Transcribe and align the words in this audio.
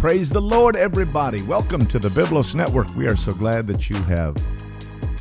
Praise 0.00 0.30
the 0.30 0.40
Lord, 0.40 0.76
everybody. 0.76 1.42
Welcome 1.42 1.84
to 1.88 1.98
the 1.98 2.08
Biblos 2.08 2.54
Network. 2.54 2.88
We 2.96 3.06
are 3.06 3.16
so 3.16 3.32
glad 3.32 3.66
that 3.66 3.90
you 3.90 3.96
have 4.04 4.34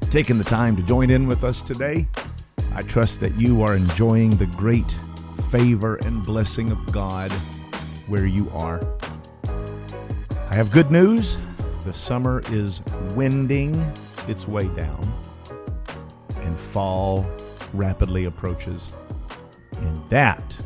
taken 0.10 0.38
the 0.38 0.46
time 0.46 0.78
to 0.78 0.84
join 0.84 1.10
in 1.10 1.28
with 1.28 1.44
us 1.44 1.62
today. 1.62 2.08
I 2.74 2.84
trust 2.84 3.20
that 3.20 3.36
you 3.36 3.62
are 3.62 3.76
enjoying 3.76 4.38
the 4.38 4.46
great 4.46 4.98
favor 5.52 5.96
and 5.98 6.26
blessing 6.26 6.72
of 6.72 6.94
God 6.94 7.30
where 8.08 8.26
you 8.26 8.50
are. 8.52 8.80
I 10.50 10.56
have 10.56 10.72
good 10.72 10.90
news. 10.92 11.38
The 11.84 11.92
summer 11.92 12.42
is 12.50 12.82
winding 13.16 13.76
its 14.30 14.48
way 14.48 14.70
down, 14.70 15.02
and 16.38 16.56
fall 16.56 17.30
rapidly 17.74 18.26
approaches. 18.26 18.94
And 19.74 20.10
that 20.10 20.58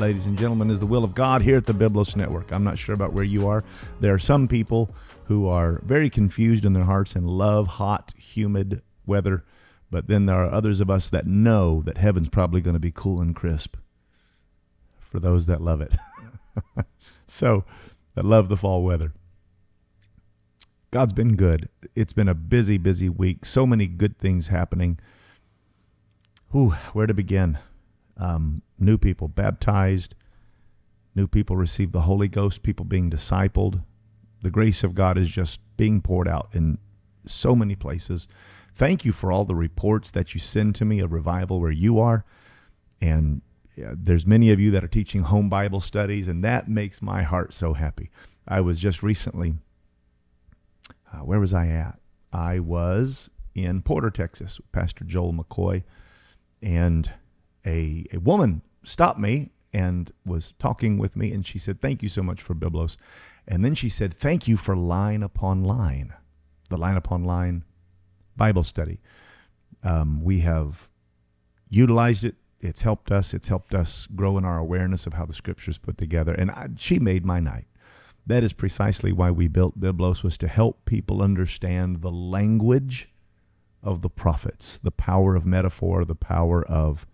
ladies 0.00 0.26
and 0.26 0.38
gentlemen, 0.38 0.70
is 0.70 0.80
the 0.80 0.86
will 0.86 1.04
of 1.04 1.14
God 1.14 1.42
here 1.42 1.56
at 1.56 1.66
the 1.66 1.72
Biblos 1.72 2.16
Network. 2.16 2.52
I'm 2.52 2.64
not 2.64 2.78
sure 2.78 2.94
about 2.94 3.12
where 3.12 3.24
you 3.24 3.46
are. 3.46 3.62
There 4.00 4.14
are 4.14 4.18
some 4.18 4.48
people 4.48 4.94
who 5.26 5.46
are 5.46 5.80
very 5.84 6.10
confused 6.10 6.64
in 6.64 6.72
their 6.72 6.84
hearts 6.84 7.14
and 7.14 7.28
love 7.28 7.66
hot, 7.66 8.12
humid 8.16 8.82
weather, 9.06 9.44
but 9.90 10.08
then 10.08 10.26
there 10.26 10.36
are 10.36 10.50
others 10.50 10.80
of 10.80 10.90
us 10.90 11.10
that 11.10 11.26
know 11.26 11.82
that 11.82 11.98
heaven's 11.98 12.28
probably 12.28 12.60
going 12.60 12.74
to 12.74 12.80
be 12.80 12.90
cool 12.90 13.20
and 13.20 13.36
crisp 13.36 13.76
for 14.98 15.20
those 15.20 15.46
that 15.46 15.60
love 15.60 15.80
it. 15.80 15.94
so, 17.26 17.64
that 18.14 18.24
love 18.24 18.48
the 18.48 18.56
fall 18.56 18.82
weather. 18.82 19.12
God's 20.90 21.12
been 21.12 21.36
good. 21.36 21.68
It's 21.94 22.12
been 22.12 22.28
a 22.28 22.34
busy, 22.34 22.76
busy 22.76 23.08
week. 23.08 23.44
So 23.44 23.66
many 23.66 23.86
good 23.86 24.18
things 24.18 24.48
happening. 24.48 24.98
Whew, 26.50 26.70
where 26.92 27.06
to 27.06 27.14
begin? 27.14 27.58
Um, 28.16 28.62
new 28.78 28.98
people 28.98 29.28
baptized, 29.28 30.14
new 31.14 31.26
people 31.26 31.56
receive 31.56 31.92
the 31.92 32.02
Holy 32.02 32.28
Ghost, 32.28 32.62
people 32.62 32.84
being 32.84 33.10
discipled. 33.10 33.82
The 34.42 34.50
grace 34.50 34.82
of 34.82 34.94
God 34.94 35.18
is 35.18 35.28
just 35.28 35.60
being 35.76 36.00
poured 36.00 36.28
out 36.28 36.48
in 36.52 36.78
so 37.24 37.54
many 37.54 37.76
places. 37.76 38.28
Thank 38.74 39.04
you 39.04 39.12
for 39.12 39.30
all 39.30 39.44
the 39.44 39.54
reports 39.54 40.10
that 40.12 40.34
you 40.34 40.40
send 40.40 40.74
to 40.76 40.84
me 40.84 41.00
of 41.00 41.12
revival 41.12 41.60
where 41.60 41.70
you 41.70 41.98
are. 42.00 42.24
And 43.00 43.42
yeah, 43.76 43.94
there's 43.94 44.26
many 44.26 44.50
of 44.50 44.60
you 44.60 44.70
that 44.72 44.84
are 44.84 44.88
teaching 44.88 45.22
home 45.22 45.48
Bible 45.48 45.80
studies, 45.80 46.28
and 46.28 46.42
that 46.44 46.68
makes 46.68 47.00
my 47.00 47.22
heart 47.22 47.54
so 47.54 47.74
happy. 47.74 48.10
I 48.46 48.60
was 48.60 48.78
just 48.78 49.02
recently, 49.02 49.54
uh, 51.12 51.18
where 51.18 51.40
was 51.40 51.52
I 51.52 51.68
at? 51.68 51.98
I 52.32 52.58
was 52.58 53.30
in 53.54 53.82
Porter, 53.82 54.10
Texas, 54.10 54.58
with 54.58 54.70
Pastor 54.72 55.04
Joel 55.04 55.32
McCoy, 55.34 55.84
and 56.62 57.12
a, 57.66 58.06
a 58.12 58.18
woman 58.18 58.62
stopped 58.84 59.18
me 59.18 59.50
and 59.72 60.12
was 60.24 60.52
talking 60.58 60.98
with 60.98 61.16
me, 61.16 61.32
and 61.32 61.46
she 61.46 61.58
said, 61.58 61.80
Thank 61.80 62.02
you 62.02 62.08
so 62.08 62.22
much 62.22 62.42
for 62.42 62.54
Biblos. 62.54 62.96
And 63.46 63.64
then 63.64 63.74
she 63.74 63.88
said, 63.88 64.12
Thank 64.12 64.46
you 64.46 64.56
for 64.56 64.76
line 64.76 65.22
upon 65.22 65.64
line, 65.64 66.12
the 66.68 66.76
line 66.76 66.96
upon 66.96 67.24
line 67.24 67.64
Bible 68.36 68.64
study. 68.64 69.00
Um, 69.82 70.22
we 70.22 70.40
have 70.40 70.88
utilized 71.68 72.24
it. 72.24 72.36
It's 72.60 72.82
helped 72.82 73.10
us. 73.10 73.34
It's 73.34 73.48
helped 73.48 73.74
us 73.74 74.06
grow 74.14 74.38
in 74.38 74.44
our 74.44 74.58
awareness 74.58 75.06
of 75.06 75.14
how 75.14 75.24
the 75.24 75.32
scriptures 75.32 75.78
put 75.78 75.98
together. 75.98 76.32
And 76.32 76.50
I, 76.50 76.68
she 76.76 76.98
made 76.98 77.24
my 77.24 77.40
night. 77.40 77.66
That 78.24 78.44
is 78.44 78.52
precisely 78.52 79.10
why 79.10 79.32
we 79.32 79.48
built 79.48 79.80
Biblos 79.80 80.22
was 80.22 80.38
to 80.38 80.48
help 80.48 80.84
people 80.84 81.22
understand 81.22 82.02
the 82.02 82.12
language 82.12 83.08
of 83.82 84.02
the 84.02 84.10
prophets, 84.10 84.78
the 84.80 84.92
power 84.92 85.34
of 85.34 85.44
metaphor, 85.44 86.04
the 86.04 86.14
power 86.14 86.64
of 86.64 87.04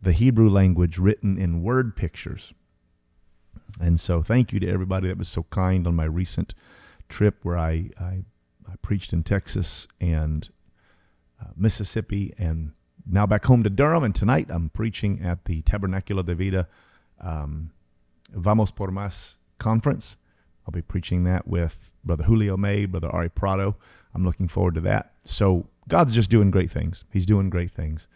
the 0.00 0.12
Hebrew 0.12 0.48
language 0.48 0.98
written 0.98 1.38
in 1.38 1.62
word 1.62 1.96
pictures. 1.96 2.52
And 3.80 4.00
so, 4.00 4.22
thank 4.22 4.52
you 4.52 4.60
to 4.60 4.68
everybody 4.68 5.08
that 5.08 5.18
was 5.18 5.28
so 5.28 5.44
kind 5.50 5.86
on 5.86 5.94
my 5.94 6.04
recent 6.04 6.54
trip 7.08 7.38
where 7.42 7.58
I, 7.58 7.90
I, 8.00 8.24
I 8.66 8.74
preached 8.82 9.12
in 9.12 9.22
Texas 9.22 9.86
and 10.00 10.48
uh, 11.40 11.50
Mississippi, 11.56 12.34
and 12.38 12.72
now 13.06 13.26
back 13.26 13.44
home 13.44 13.62
to 13.62 13.70
Durham. 13.70 14.04
And 14.04 14.14
tonight 14.14 14.46
I'm 14.50 14.70
preaching 14.70 15.20
at 15.22 15.44
the 15.44 15.62
Tabernaculo 15.62 16.24
de 16.24 16.34
Vida 16.34 16.68
um, 17.20 17.70
Vamos 18.32 18.70
por 18.70 18.88
Más 18.88 19.36
conference. 19.58 20.16
I'll 20.66 20.72
be 20.72 20.82
preaching 20.82 21.24
that 21.24 21.46
with 21.46 21.90
Brother 22.04 22.24
Julio 22.24 22.56
May, 22.56 22.86
Brother 22.86 23.10
Ari 23.10 23.30
Prado. 23.30 23.76
I'm 24.14 24.24
looking 24.24 24.48
forward 24.48 24.74
to 24.74 24.80
that. 24.82 25.12
So, 25.24 25.66
God's 25.88 26.14
just 26.14 26.30
doing 26.30 26.50
great 26.50 26.70
things. 26.70 27.04
He's 27.10 27.26
doing 27.26 27.50
great 27.50 27.70
things. 27.70 28.08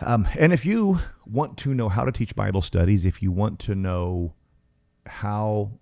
Um, 0.00 0.26
and 0.38 0.52
if 0.52 0.66
you 0.66 1.00
want 1.26 1.56
to 1.58 1.74
know 1.74 1.88
how 1.88 2.04
to 2.04 2.12
teach 2.12 2.34
Bible 2.34 2.62
studies, 2.62 3.06
if 3.06 3.22
you 3.22 3.30
want 3.30 3.58
to 3.60 3.74
know 3.74 4.34
how 5.06 5.72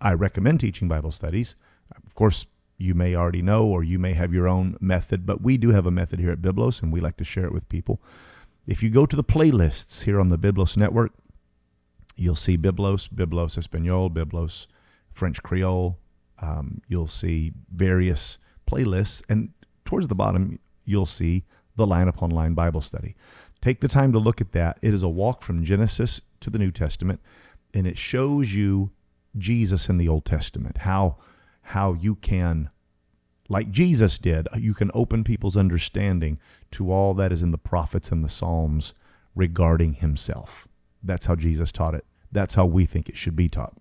I 0.00 0.14
recommend 0.14 0.60
teaching 0.60 0.88
Bible 0.88 1.12
studies, 1.12 1.54
of 2.04 2.14
course, 2.14 2.46
you 2.78 2.94
may 2.94 3.14
already 3.14 3.42
know 3.42 3.66
or 3.66 3.84
you 3.84 3.98
may 3.98 4.12
have 4.14 4.34
your 4.34 4.48
own 4.48 4.76
method, 4.80 5.24
but 5.24 5.40
we 5.40 5.56
do 5.56 5.70
have 5.70 5.86
a 5.86 5.90
method 5.90 6.18
here 6.18 6.32
at 6.32 6.42
Biblos 6.42 6.82
and 6.82 6.92
we 6.92 7.00
like 7.00 7.16
to 7.18 7.24
share 7.24 7.44
it 7.44 7.52
with 7.52 7.68
people. 7.68 8.02
If 8.66 8.82
you 8.82 8.90
go 8.90 9.06
to 9.06 9.16
the 9.16 9.24
playlists 9.24 10.02
here 10.02 10.18
on 10.18 10.30
the 10.30 10.38
Biblos 10.38 10.76
Network, 10.76 11.12
you'll 12.16 12.36
see 12.36 12.58
Biblos, 12.58 13.08
Biblos 13.08 13.56
Espanol, 13.56 14.10
Biblos 14.10 14.66
French 15.12 15.42
Creole. 15.42 15.98
Um, 16.40 16.80
you'll 16.88 17.06
see 17.06 17.52
various 17.72 18.38
playlists, 18.66 19.22
and 19.28 19.50
towards 19.84 20.08
the 20.08 20.14
bottom, 20.16 20.58
you'll 20.84 21.06
see 21.06 21.44
the 21.76 21.86
Line 21.86 22.08
Upon 22.08 22.30
Line 22.30 22.54
Bible 22.54 22.80
Study. 22.80 23.14
Take 23.60 23.80
the 23.80 23.88
time 23.88 24.12
to 24.12 24.18
look 24.18 24.40
at 24.40 24.52
that. 24.52 24.78
It 24.82 24.92
is 24.92 25.02
a 25.02 25.08
walk 25.08 25.42
from 25.42 25.64
Genesis 25.64 26.20
to 26.40 26.50
the 26.50 26.58
New 26.58 26.70
Testament, 26.70 27.20
and 27.72 27.86
it 27.86 27.96
shows 27.96 28.54
you 28.54 28.90
Jesus 29.38 29.88
in 29.88 29.98
the 29.98 30.08
Old 30.08 30.24
Testament, 30.24 30.78
how, 30.78 31.16
how 31.62 31.94
you 31.94 32.16
can, 32.16 32.70
like 33.48 33.70
Jesus 33.70 34.18
did, 34.18 34.48
uh, 34.48 34.58
you 34.58 34.74
can 34.74 34.90
open 34.94 35.24
people's 35.24 35.56
understanding 35.56 36.38
to 36.72 36.90
all 36.90 37.14
that 37.14 37.32
is 37.32 37.42
in 37.42 37.50
the 37.50 37.58
prophets 37.58 38.10
and 38.10 38.24
the 38.24 38.28
Psalms 38.28 38.94
regarding 39.34 39.94
himself. 39.94 40.68
That's 41.02 41.26
how 41.26 41.36
Jesus 41.36 41.72
taught 41.72 41.94
it. 41.94 42.04
That's 42.30 42.54
how 42.54 42.66
we 42.66 42.86
think 42.86 43.08
it 43.08 43.16
should 43.16 43.36
be 43.36 43.48
taught. 43.48 43.76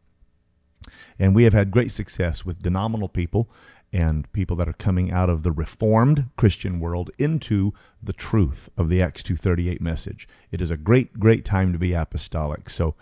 And 1.20 1.36
we 1.36 1.44
have 1.44 1.54
had 1.54 1.72
great 1.72 1.92
success 1.92 2.46
with 2.46 2.64
denominational 2.64 3.10
people 3.10 3.50
and 3.94 4.32
people 4.32 4.56
that 4.56 4.70
are 4.70 4.74
coming 4.74 5.12
out 5.12 5.30
of 5.30 5.44
the 5.44 5.52
reformed 5.52 6.30
Christian 6.38 6.80
world 6.80 7.12
into 7.20 7.74
the 8.02 8.14
truth 8.14 8.70
of 8.78 8.90
the 8.90 9.02
Acts 9.02 9.24
238 9.24 9.82
message. 9.82 10.28
It 10.52 10.62
is 10.62 10.72
a 10.72 10.78
great, 10.78 11.20
great 11.20 11.44
time 11.44 11.74
to 11.74 11.80
be 11.80 11.94
apostolic. 11.94 12.70
So, 12.70 12.96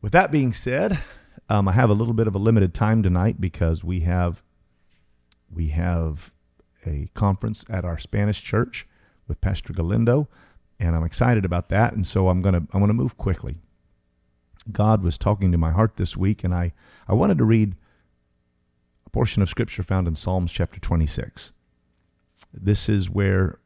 with 0.00 0.12
that 0.12 0.30
being 0.30 0.52
said, 0.52 0.98
um, 1.48 1.68
I 1.68 1.72
have 1.72 1.90
a 1.90 1.94
little 1.94 2.14
bit 2.14 2.26
of 2.26 2.34
a 2.34 2.38
limited 2.38 2.74
time 2.74 3.02
tonight 3.02 3.40
because 3.40 3.84
we 3.84 4.00
have 4.00 4.42
we 5.52 5.68
have 5.68 6.32
a 6.84 7.08
conference 7.14 7.64
at 7.68 7.84
our 7.84 7.98
Spanish 7.98 8.42
church 8.42 8.86
with 9.28 9.40
Pastor 9.40 9.72
Galindo, 9.72 10.28
and 10.78 10.96
I'm 10.96 11.04
excited 11.04 11.44
about 11.44 11.68
that. 11.68 11.92
And 11.92 12.06
so 12.06 12.28
I'm 12.28 12.40
gonna 12.40 12.66
I'm 12.72 12.80
gonna 12.80 12.94
move 12.94 13.16
quickly. 13.16 13.56
God 14.72 15.02
was 15.02 15.18
talking 15.18 15.52
to 15.52 15.58
my 15.58 15.70
heart 15.70 15.96
this 15.96 16.16
week, 16.16 16.44
and 16.44 16.54
I 16.54 16.72
I 17.06 17.14
wanted 17.14 17.38
to 17.38 17.44
read 17.44 17.76
portion 19.16 19.40
of 19.40 19.48
scripture 19.48 19.82
found 19.82 20.06
in 20.06 20.14
Psalms 20.14 20.52
chapter 20.52 20.78
26. 20.78 21.50
This 22.52 22.86
is 22.86 23.08
where 23.08 23.60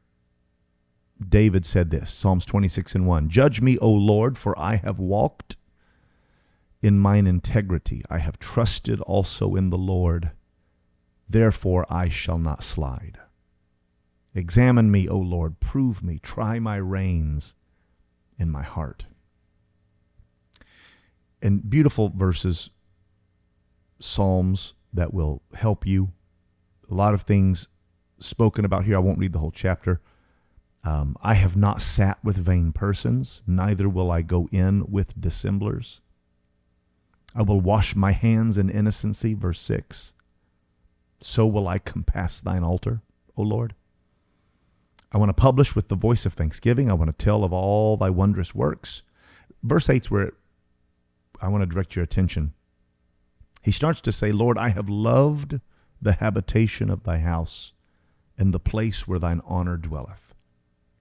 David 1.29 1.67
said 1.67 1.91
this 1.91 2.13
Psalms 2.13 2.47
26 2.47 2.95
and 2.95 3.05
1 3.05 3.29
Judge 3.29 3.61
me, 3.61 3.77
O 3.79 3.91
Lord, 3.91 4.39
for 4.39 4.57
I 4.57 4.77
have 4.77 5.01
walked 5.01 5.57
in 6.81 7.01
mine 7.01 7.27
integrity. 7.27 8.05
I 8.09 8.19
have 8.19 8.39
trusted 8.39 9.01
also 9.01 9.57
in 9.57 9.71
the 9.71 9.77
Lord. 9.77 10.31
Therefore 11.29 11.85
I 11.91 12.09
shall 12.09 12.39
not 12.39 12.63
slide. 12.63 13.19
Examine 14.33 14.89
me, 14.89 15.09
O 15.09 15.19
Lord, 15.19 15.59
prove 15.59 16.01
me, 16.01 16.21
try 16.23 16.61
my 16.61 16.77
reins 16.77 17.57
in 18.39 18.51
my 18.51 18.63
heart. 18.63 19.07
And 21.43 21.69
beautiful 21.69 22.09
verses, 22.09 22.71
Psalms 23.99 24.75
that 24.93 25.15
will 25.15 25.43
help 25.55 25.87
you. 25.87 26.13
A 26.91 26.95
lot 26.95 27.15
of 27.15 27.23
things 27.23 27.69
spoken 28.19 28.65
about 28.65 28.85
here. 28.85 28.97
I 28.97 29.01
won't 29.01 29.19
read 29.19 29.33
the 29.33 29.39
whole 29.39 29.53
chapter. 29.53 30.01
Um, 30.83 31.17
I 31.23 31.35
have 31.35 31.57
not 31.57 31.83
sat 31.83 32.23
with 32.25 32.37
vain 32.37 32.73
persons, 32.73 33.43
neither 33.47 33.89
will 33.89 34.11
I 34.11 34.23
go 34.23 34.49
in 34.51 34.91
with 34.91 35.21
dissemblers. 35.21 36.01
I 37.35 37.43
will 37.43 37.61
wash 37.61 37.95
my 37.95 38.13
hands 38.13 38.57
in 38.57 38.71
innocency, 38.71 39.35
verse 39.35 39.61
6. 39.61 40.15
So 41.21 41.47
will 41.47 41.69
I 41.69 41.79
compass 41.79 42.41
thine 42.41 42.65
altar, 42.65 43.03
O 43.37 43.43
Lord. 43.43 43.75
I 45.13 45.19
want 45.19 45.29
to 45.29 45.35
publish 45.35 45.77
with 45.77 45.89
the 45.89 45.97
voice 45.97 46.25
of 46.25 46.33
thanksgiving. 46.33 46.91
I 46.91 46.95
want 46.95 47.17
to 47.17 47.25
tell 47.25 47.45
of 47.45 47.53
all 47.53 47.97
thy 47.97 48.11
wondrous 48.11 48.55
works. 48.55 49.03
Verse 49.63 49.91
8 49.91 50.05
is 50.05 50.11
where 50.11 50.33
I 51.43 51.49
want 51.49 51.63
to 51.63 51.67
direct 51.67 51.95
your 51.95 52.03
attention 52.03 52.55
he 53.61 53.73
starts 53.73 54.01
to 54.03 54.13
say, 54.13 54.33
Lord, 54.33 54.57
I 54.59 54.71
have 54.71 54.89
loved 54.89 55.61
the 56.01 56.13
habitation 56.15 56.91
of 56.91 57.03
thy 57.03 57.19
house 57.19 57.73
and 58.39 58.55
the 58.55 58.61
place 58.61 59.07
where 59.07 59.19
thine 59.19 59.43
honor 59.45 59.77
dwelleth. 59.77 60.35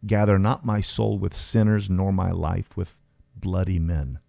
Gather 0.05 0.37
not 0.37 0.65
my 0.65 0.81
soul 0.81 1.17
with 1.17 1.33
sinners, 1.33 1.89
nor 1.89 2.11
my 2.11 2.31
life 2.31 2.75
with 2.75 2.99
bloody 3.35 3.79
men. 3.79 4.19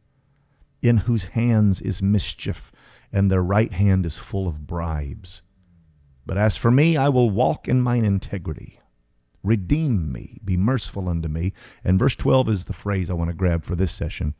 in 0.82 0.99
whose 0.99 1.25
hands 1.25 1.81
is 1.81 2.03
mischief, 2.03 2.73
and 3.12 3.31
their 3.31 3.43
right 3.43 3.73
hand 3.73 4.06
is 4.06 4.19
full 4.19 4.49
of 4.49 4.67
bribes. 4.67 5.43
But 6.25 6.38
as 6.38 6.56
for 6.56 6.71
me, 6.71 6.97
I 6.97 7.09
will 7.09 7.31
walk 7.31 7.69
in 7.69 7.81
mine 7.81 8.05
integrity. 8.05 8.81
Redeem 9.43 10.12
me, 10.12 10.38
be 10.44 10.56
merciful 10.56 11.09
unto 11.09 11.29
me. 11.29 11.53
And 11.82 11.99
verse 11.99 12.15
12 12.17 12.49
is 12.49 12.65
the 12.65 12.73
phrase 12.73 13.11
I 13.11 13.15
want 13.15 13.31
to 13.31 13.37
grab 13.37 13.65
for 13.65 13.75
this 13.75 13.93
session. 13.93 14.35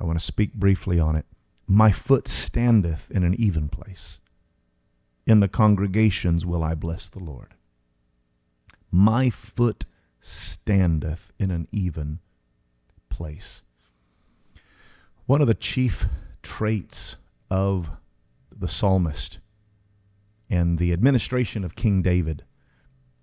I 0.00 0.04
want 0.04 0.18
to 0.18 0.24
speak 0.24 0.54
briefly 0.54 0.98
on 0.98 1.14
it. 1.16 1.26
My 1.72 1.92
foot 1.92 2.26
standeth 2.26 3.12
in 3.12 3.22
an 3.22 3.36
even 3.38 3.68
place. 3.68 4.18
In 5.24 5.38
the 5.38 5.46
congregations 5.46 6.44
will 6.44 6.64
I 6.64 6.74
bless 6.74 7.08
the 7.08 7.20
Lord. 7.20 7.54
My 8.90 9.30
foot 9.30 9.86
standeth 10.20 11.30
in 11.38 11.52
an 11.52 11.68
even 11.70 12.18
place. 13.08 13.62
One 15.26 15.40
of 15.40 15.46
the 15.46 15.54
chief 15.54 16.06
traits 16.42 17.14
of 17.48 17.92
the 18.50 18.66
psalmist 18.66 19.38
and 20.50 20.76
the 20.76 20.92
administration 20.92 21.62
of 21.62 21.76
King 21.76 22.02
David 22.02 22.42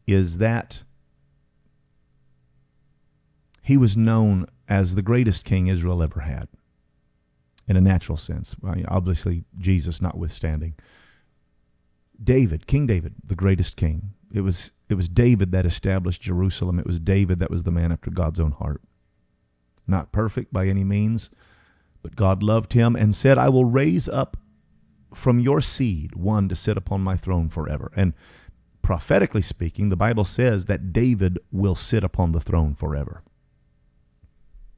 is 0.07 0.37
that 0.37 0.83
he 3.61 3.75
was 3.75 3.97
known 3.97 4.47
as 4.69 4.95
the 4.95 5.01
greatest 5.01 5.43
king 5.43 5.67
Israel 5.67 6.01
ever 6.01 6.21
had, 6.21 6.47
in 7.67 7.75
a 7.75 7.81
natural 7.81 8.17
sense. 8.17 8.55
Uh, 8.65 8.75
obviously, 8.87 9.43
Jesus 9.59 10.01
notwithstanding. 10.01 10.75
David, 12.21 12.65
King 12.65 12.87
David, 12.87 13.15
the 13.23 13.35
greatest 13.35 13.75
king. 13.75 14.13
It 14.33 14.41
was 14.41 14.71
it 14.89 14.95
was 14.95 15.09
David 15.09 15.51
that 15.51 15.65
established 15.65 16.21
Jerusalem. 16.21 16.79
It 16.79 16.87
was 16.87 16.99
David 16.99 17.39
that 17.39 17.51
was 17.51 17.63
the 17.63 17.71
man 17.71 17.91
after 17.91 18.09
God's 18.09 18.39
own 18.39 18.51
heart. 18.51 18.81
Not 19.85 20.11
perfect 20.11 20.51
by 20.51 20.67
any 20.67 20.83
means, 20.83 21.29
but 22.01 22.15
God 22.15 22.41
loved 22.41 22.73
him 22.73 22.95
and 22.95 23.15
said, 23.15 23.37
"I 23.37 23.49
will 23.49 23.65
raise 23.65 24.07
up 24.07 24.37
from 25.13 25.39
your 25.39 25.61
seed 25.61 26.15
one 26.15 26.49
to 26.49 26.55
sit 26.55 26.77
upon 26.77 27.01
my 27.01 27.17
throne 27.17 27.49
forever." 27.49 27.91
And 27.95 28.13
prophetically 28.81 29.41
speaking, 29.41 29.89
the 29.89 29.97
Bible 29.97 30.23
says 30.23 30.65
that 30.65 30.93
David 30.93 31.39
will 31.51 31.75
sit 31.75 32.03
upon 32.03 32.31
the 32.31 32.41
throne 32.41 32.73
forever. 32.73 33.21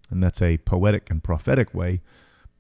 And 0.09 0.23
that's 0.23 0.41
a 0.41 0.57
poetic 0.57 1.09
and 1.11 1.23
prophetic 1.23 1.73
way 1.73 2.01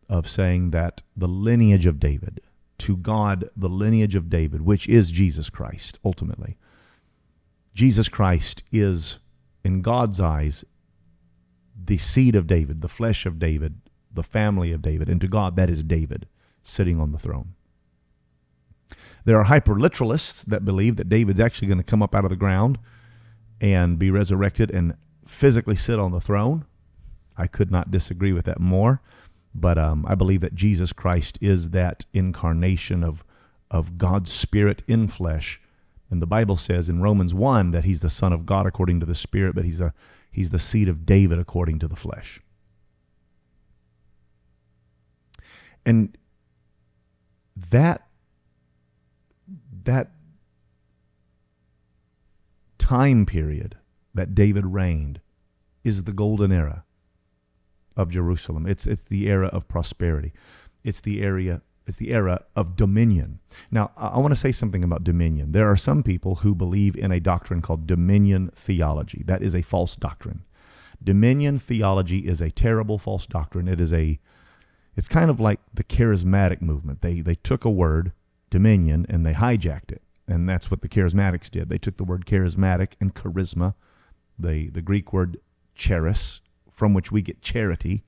of 0.09 0.27
saying 0.27 0.71
that 0.71 1.01
the 1.15 1.27
lineage 1.27 1.85
of 1.85 1.99
David, 1.99 2.41
to 2.79 2.97
God, 2.97 3.49
the 3.55 3.69
lineage 3.69 4.15
of 4.15 4.29
David, 4.29 4.61
which 4.61 4.87
is 4.87 5.11
Jesus 5.11 5.49
Christ, 5.49 5.99
ultimately. 6.03 6.57
Jesus 7.73 8.09
Christ 8.09 8.63
is, 8.71 9.19
in 9.63 9.81
God's 9.81 10.19
eyes, 10.19 10.65
the 11.85 11.97
seed 11.97 12.35
of 12.35 12.47
David, 12.47 12.81
the 12.81 12.89
flesh 12.89 13.25
of 13.25 13.39
David, 13.39 13.81
the 14.11 14.23
family 14.23 14.71
of 14.71 14.81
David. 14.81 15.09
And 15.09 15.21
to 15.21 15.27
God, 15.27 15.55
that 15.55 15.69
is 15.69 15.83
David 15.83 16.27
sitting 16.63 16.99
on 16.99 17.11
the 17.11 17.19
throne. 17.19 17.53
There 19.25 19.37
are 19.37 19.43
hyper 19.43 19.75
literalists 19.75 20.43
that 20.45 20.65
believe 20.65 20.95
that 20.95 21.09
David's 21.09 21.39
actually 21.39 21.67
going 21.67 21.77
to 21.77 21.83
come 21.83 22.01
up 22.01 22.15
out 22.15 22.23
of 22.23 22.29
the 22.29 22.35
ground 22.35 22.79
and 23.61 23.99
be 23.99 24.09
resurrected 24.09 24.71
and 24.71 24.95
physically 25.27 25.75
sit 25.75 25.99
on 25.99 26.11
the 26.11 26.21
throne. 26.21 26.65
I 27.37 27.47
could 27.47 27.71
not 27.71 27.91
disagree 27.91 28.33
with 28.33 28.45
that 28.45 28.59
more. 28.59 29.01
But 29.53 29.77
um, 29.77 30.05
I 30.07 30.15
believe 30.15 30.41
that 30.41 30.55
Jesus 30.55 30.93
Christ 30.93 31.37
is 31.41 31.71
that 31.71 32.05
incarnation 32.13 33.03
of, 33.03 33.23
of 33.71 33.97
God's 33.97 34.31
Spirit 34.31 34.83
in 34.87 35.07
flesh. 35.07 35.61
And 36.09 36.21
the 36.21 36.27
Bible 36.27 36.57
says 36.57 36.89
in 36.89 37.01
Romans 37.01 37.33
1 37.33 37.71
that 37.71 37.83
he's 37.83 38.01
the 38.01 38.09
Son 38.09 38.33
of 38.33 38.45
God 38.45 38.65
according 38.65 38.99
to 38.99 39.05
the 39.05 39.15
Spirit, 39.15 39.55
but 39.55 39.65
he's, 39.65 39.81
a, 39.81 39.93
he's 40.31 40.49
the 40.49 40.59
seed 40.59 40.87
of 40.87 41.05
David 41.05 41.39
according 41.39 41.79
to 41.79 41.87
the 41.87 41.95
flesh. 41.95 42.41
And 45.85 46.17
that, 47.55 48.07
that 49.83 50.11
time 52.77 53.25
period 53.25 53.77
that 54.13 54.35
David 54.35 54.65
reigned 54.65 55.21
is 55.83 56.03
the 56.03 56.11
golden 56.11 56.51
era 56.51 56.83
of 57.99 58.09
Jerusalem. 58.09 58.65
It's 58.65 58.87
it's 58.87 59.01
the 59.01 59.27
era 59.27 59.47
of 59.47 59.67
prosperity. 59.67 60.33
It's 60.83 61.01
the 61.01 61.21
area 61.21 61.61
it's 61.85 61.97
the 61.97 62.11
era 62.11 62.45
of 62.55 62.75
dominion. 62.75 63.39
Now, 63.71 63.91
I, 63.97 64.19
want 64.19 64.31
to 64.31 64.39
say 64.39 64.51
something 64.51 64.83
about 64.83 65.03
dominion. 65.03 65.53
There 65.53 65.67
are 65.67 65.75
some 65.75 66.03
people 66.03 66.35
who 66.35 66.53
believe 66.53 66.95
in 66.95 67.11
a 67.11 67.19
doctrine 67.19 67.63
called 67.63 67.87
dominion 67.87 68.51
theology. 68.55 69.23
That 69.25 69.41
is 69.41 69.55
a 69.55 69.63
false 69.63 69.95
doctrine. 69.95 70.43
Dominion 71.03 71.57
theology 71.57 72.19
is 72.27 72.41
a 72.41 72.51
terrible 72.51 72.99
false 72.99 73.25
doctrine. 73.25 73.67
It 73.67 73.81
is 73.81 73.91
a 73.91 74.19
it's 74.95 75.07
kind 75.07 75.31
of 75.31 75.39
like 75.39 75.59
the 75.73 75.83
charismatic 75.83 76.61
movement. 76.61 77.01
They 77.01 77.21
they 77.21 77.35
took 77.35 77.65
a 77.65 77.71
word, 77.71 78.11
dominion, 78.49 79.05
and 79.09 79.25
they 79.25 79.33
hijacked 79.33 79.91
it. 79.91 80.03
And 80.27 80.47
that's 80.47 80.69
what 80.69 80.81
the 80.81 80.89
charismatics 80.89 81.49
did. 81.49 81.69
They 81.69 81.79
took 81.79 81.97
the 81.97 82.03
word 82.03 82.27
charismatic 82.27 82.91
and 83.01 83.15
charisma, 83.15 83.73
the, 84.37 84.69
the 84.69 84.83
Greek 84.83 85.11
word 85.11 85.39
charis, 85.73 86.39
from 86.79 86.93
which 86.93 87.11
we 87.11 87.21
get 87.21 87.41
charity, 87.41 88.05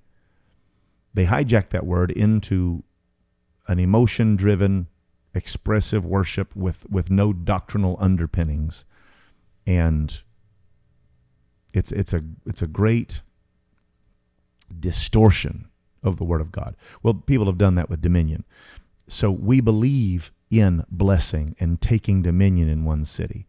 they 1.14 1.26
hijack 1.26 1.72
that 1.72 1.86
word 1.86 2.10
into 2.10 2.86
an 3.68 3.80
emotion 3.80 4.38
driven, 4.38 4.88
expressive 5.36 6.06
worship 6.06 6.56
with, 6.56 6.90
with 6.90 7.12
no 7.12 7.34
doctrinal 7.34 7.98
underpinnings. 8.00 8.86
And 9.68 10.22
it's, 11.74 11.92
it's, 11.92 12.14
a, 12.14 12.24
it's 12.46 12.62
a 12.62 12.68
great 12.68 13.22
distortion 14.80 15.68
of 16.02 16.16
the 16.16 16.24
Word 16.24 16.40
of 16.40 16.54
God. 16.54 16.78
Well, 17.04 17.16
people 17.16 17.48
have 17.48 17.58
done 17.58 17.76
that 17.76 17.90
with 17.90 18.02
dominion. 18.02 18.46
So 19.10 19.32
we 19.32 19.60
believe 19.60 20.32
in 20.50 20.86
blessing 20.90 21.58
and 21.60 21.82
taking 21.82 22.22
dominion 22.22 22.70
in 22.70 22.86
one 22.86 23.04
city. 23.04 23.48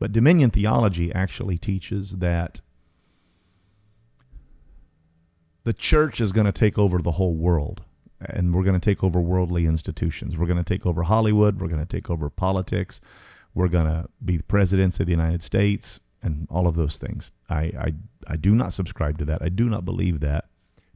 But 0.00 0.10
dominion 0.10 0.50
theology 0.50 1.14
actually 1.14 1.58
teaches 1.58 2.16
that 2.16 2.60
the 5.64 5.72
church 5.72 6.20
is 6.20 6.32
going 6.32 6.46
to 6.46 6.52
take 6.52 6.78
over 6.78 6.98
the 7.00 7.12
whole 7.12 7.34
world 7.34 7.82
and 8.20 8.54
we're 8.54 8.62
going 8.62 8.78
to 8.78 8.84
take 8.84 9.02
over 9.02 9.20
worldly 9.20 9.66
institutions. 9.66 10.36
We're 10.36 10.46
going 10.46 10.62
to 10.62 10.64
take 10.64 10.86
over 10.86 11.02
Hollywood. 11.02 11.60
We're 11.60 11.68
going 11.68 11.84
to 11.84 11.86
take 11.86 12.10
over 12.10 12.30
politics. 12.30 13.00
We're 13.54 13.68
going 13.68 13.86
to 13.86 14.08
be 14.24 14.38
presidents 14.38 15.00
of 15.00 15.06
the 15.06 15.12
United 15.12 15.42
States 15.42 16.00
and 16.22 16.46
all 16.50 16.66
of 16.66 16.76
those 16.76 16.98
things. 16.98 17.30
I, 17.48 17.62
I, 17.78 17.94
I 18.26 18.36
do 18.36 18.54
not 18.54 18.72
subscribe 18.72 19.18
to 19.18 19.24
that. 19.26 19.42
I 19.42 19.48
do 19.48 19.68
not 19.68 19.84
believe 19.84 20.20
that. 20.20 20.46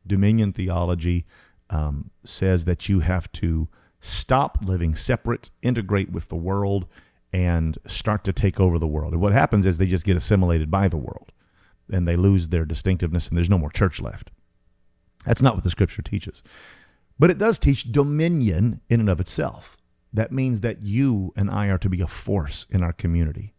Dominion 0.07 0.53
theology 0.53 1.27
um, 1.71 2.11
says 2.25 2.65
that 2.65 2.89
you 2.89 3.01
have 3.01 3.31
to 3.33 3.69
stop 4.01 4.59
living 4.63 4.95
separate, 4.95 5.51
integrate 5.61 6.11
with 6.11 6.29
the 6.29 6.37
world, 6.37 6.87
and 7.33 7.77
start 7.87 8.25
to 8.25 8.33
take 8.33 8.59
over 8.59 8.79
the 8.79 8.87
world. 8.87 9.13
And 9.13 9.21
what 9.21 9.35
happens 9.35 9.67
is 9.67 9.77
they 9.77 9.87
just 9.87 10.07
get 10.07 10.17
assimilated 10.17 10.71
by 10.71 10.89
the 10.89 10.97
world 10.97 11.33
and 11.91 12.09
they 12.09 12.17
lose 12.17 12.49
their 12.49 12.65
distinctiveness 12.65 13.29
and 13.29 13.37
there's 13.37 13.51
no 13.51 13.59
more 13.59 13.71
church 13.71 14.01
left. 14.01 14.31
That's 15.29 15.43
not 15.43 15.55
what 15.55 15.63
the 15.63 15.71
scripture 15.71 16.01
teaches. 16.01 16.43
But 17.19 17.29
it 17.31 17.37
does 17.37 17.59
teach 17.59 17.93
dominion 17.93 18.81
in 18.89 18.99
and 18.99 19.11
of 19.11 19.21
itself. 19.21 19.77
That 20.11 20.33
means 20.33 20.63
that 20.63 20.81
you 20.81 21.35
and 21.37 21.51
I 21.51 21.67
are 21.67 21.77
to 21.79 21.91
be 21.91 22.01
a 22.01 22.07
force 22.07 22.67
in 22.71 22.83
our 22.83 22.95
community. 22.95 23.53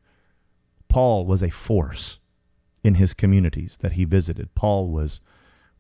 Paul 0.88 1.28
was 1.28 1.44
a 1.44 1.52
force 1.52 2.18
in 2.84 2.96
his 2.96 3.14
communities 3.14 3.78
that 3.82 3.92
he 3.92 4.04
visited. 4.04 4.56
Paul 4.56 4.90
was 4.90 5.22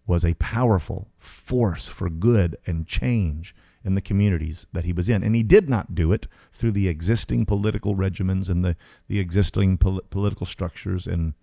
was 0.06 0.24
a 0.24 0.36
powerful 0.36 1.08
force 1.18 1.88
for 1.88 2.10
good 2.10 2.58
and 2.68 2.88
change 2.88 3.56
in 3.84 3.96
the 3.96 4.02
communities 4.02 4.68
that 4.74 4.86
he 4.86 4.94
was 4.94 5.10
in. 5.10 5.24
And 5.24 5.36
he 5.36 5.44
did 5.44 5.70
not 5.70 5.96
do 5.96 6.12
it 6.12 6.28
through 6.52 6.72
the 6.72 6.88
existing 6.88 7.46
political 7.46 7.96
regimens 7.96 8.50
and 8.50 8.66
the, 8.66 8.76
the 9.08 9.20
existing 9.20 9.78
pol- 9.78 10.02
political 10.10 10.48
structures 10.48 11.06
and 11.06 11.34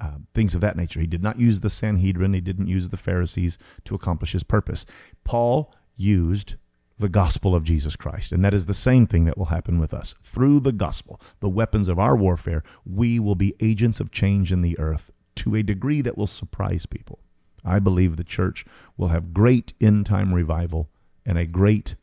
uh, 0.00 0.18
things 0.34 0.54
of 0.54 0.60
that 0.60 0.76
nature. 0.76 1.00
He 1.00 1.06
did 1.06 1.22
not 1.22 1.40
use 1.40 1.60
the 1.60 1.70
Sanhedrin, 1.70 2.34
he 2.34 2.40
didn't 2.40 2.68
use 2.68 2.88
the 2.88 2.96
Pharisees 2.96 3.58
to 3.84 3.94
accomplish 3.94 4.32
his 4.32 4.42
purpose. 4.42 4.84
Paul 5.24 5.72
used 5.96 6.54
the 6.98 7.08
gospel 7.08 7.54
of 7.54 7.64
Jesus 7.64 7.96
Christ. 7.96 8.32
And 8.32 8.44
that 8.44 8.54
is 8.54 8.66
the 8.66 8.74
same 8.74 9.06
thing 9.06 9.24
that 9.24 9.36
will 9.36 9.46
happen 9.46 9.78
with 9.78 9.92
us. 9.92 10.14
Through 10.22 10.60
the 10.60 10.72
gospel, 10.72 11.20
the 11.40 11.48
weapons 11.48 11.88
of 11.88 11.98
our 11.98 12.16
warfare, 12.16 12.62
we 12.84 13.20
will 13.20 13.34
be 13.34 13.54
agents 13.60 14.00
of 14.00 14.10
change 14.10 14.50
in 14.50 14.62
the 14.62 14.78
earth 14.78 15.10
to 15.36 15.54
a 15.54 15.62
degree 15.62 16.00
that 16.00 16.16
will 16.16 16.26
surprise 16.26 16.86
people. 16.86 17.18
I 17.64 17.80
believe 17.80 18.16
the 18.16 18.24
church 18.24 18.64
will 18.96 19.08
have 19.08 19.34
great 19.34 19.74
end 19.80 20.06
time 20.06 20.32
revival 20.32 20.88
and 21.26 21.36
a 21.36 21.46
great 21.46 21.96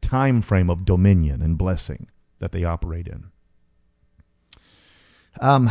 time 0.00 0.42
frame 0.42 0.70
of 0.70 0.84
dominion 0.84 1.42
and 1.42 1.58
blessing 1.58 2.08
that 2.38 2.52
they 2.52 2.64
operate 2.64 3.08
in. 3.08 3.31
Um, 5.40 5.70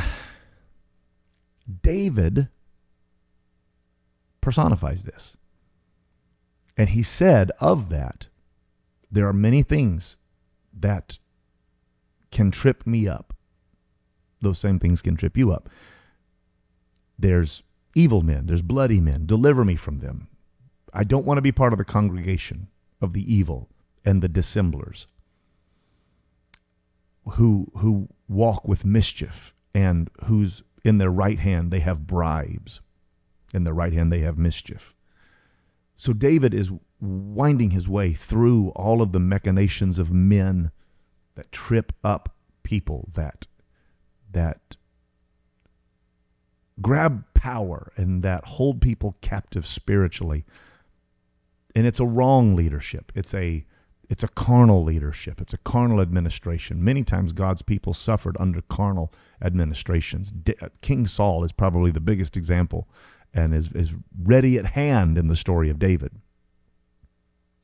David 1.82 2.50
personifies 4.42 5.04
this. 5.04 5.38
And 6.78 6.90
he 6.90 7.04
said 7.04 7.52
of 7.60 7.90
that, 7.90 8.28
there 9.12 9.28
are 9.28 9.34
many 9.34 9.62
things 9.62 10.18
that 10.74 11.20
can 12.32 12.50
trip 12.50 12.88
me 12.88 13.08
up. 13.08 13.34
Those 14.42 14.58
same 14.58 14.80
things 14.80 15.02
can 15.02 15.16
trip 15.16 15.38
you 15.38 15.52
up. 15.52 15.70
There's 17.20 17.62
evil 17.94 18.24
men, 18.24 18.48
there's 18.48 18.62
bloody 18.62 19.00
men. 19.00 19.26
Deliver 19.26 19.64
me 19.64 19.76
from 19.76 20.00
them. 20.00 20.28
I 20.94 21.04
don't 21.04 21.26
want 21.26 21.38
to 21.38 21.42
be 21.42 21.52
part 21.52 21.74
of 21.74 21.80
the 21.80 21.86
congregation 21.86 22.68
of 23.00 23.14
the 23.14 23.34
evil 23.34 23.70
and 24.04 24.22
the 24.22 24.30
dissemblers 24.30 25.08
who 27.30 27.72
who 27.78 28.10
walk 28.28 28.68
with 28.68 28.86
mischief 28.86 29.54
and 29.74 30.10
whose 30.26 30.64
in 30.84 30.98
their 30.98 31.12
right 31.12 31.40
hand 31.40 31.72
they 31.72 31.80
have 31.80 32.08
bribes 32.08 32.82
in 33.54 33.64
their 33.64 33.74
right 33.74 33.94
hand 33.94 34.12
they 34.12 34.20
have 34.20 34.38
mischief. 34.38 34.94
So 35.96 36.14
david 36.14 36.54
is 36.54 36.72
winding 37.00 37.72
his 37.72 37.88
way 37.88 38.14
through 38.14 38.70
all 38.70 39.02
of 39.02 39.12
the 39.12 39.20
machinations 39.20 40.00
of 40.00 40.12
men 40.12 40.72
that 41.36 41.52
trip 41.52 41.94
up 42.04 42.36
people 42.64 43.10
that 43.14 43.48
that 44.32 44.78
grab 46.82 47.24
power 47.34 47.92
and 47.96 48.24
that 48.24 48.46
hold 48.46 48.82
people 48.82 49.16
captive 49.22 49.66
spiritually. 49.66 50.46
And 51.76 51.86
it's 51.88 52.00
a 52.00 52.06
wrong 52.06 52.56
leadership. 52.56 53.12
It's 53.16 53.34
a 53.34 53.66
it's 54.12 54.24
a 54.24 54.28
carnal 54.28 54.84
leadership. 54.84 55.40
It's 55.40 55.54
a 55.54 55.58
carnal 55.60 56.02
administration. 56.02 56.84
Many 56.84 57.06
times 57.06 57.32
God's 57.32 57.62
people 57.62 57.94
suffered 57.94 58.36
under 58.42 58.62
carnal 58.62 59.14
administrations. 59.42 60.34
Uh, 60.62 60.68
King 60.82 61.08
Saul 61.08 61.46
is 61.46 61.54
probably 61.54 61.92
the 61.92 62.02
biggest 62.02 62.36
example 62.36 62.90
and 63.34 63.56
is, 63.56 63.70
is 63.72 63.94
ready 64.22 64.58
at 64.58 64.66
hand 64.66 65.18
in 65.18 65.30
the 65.30 65.38
story 65.38 65.70
of 65.70 65.80
David. 65.80 66.12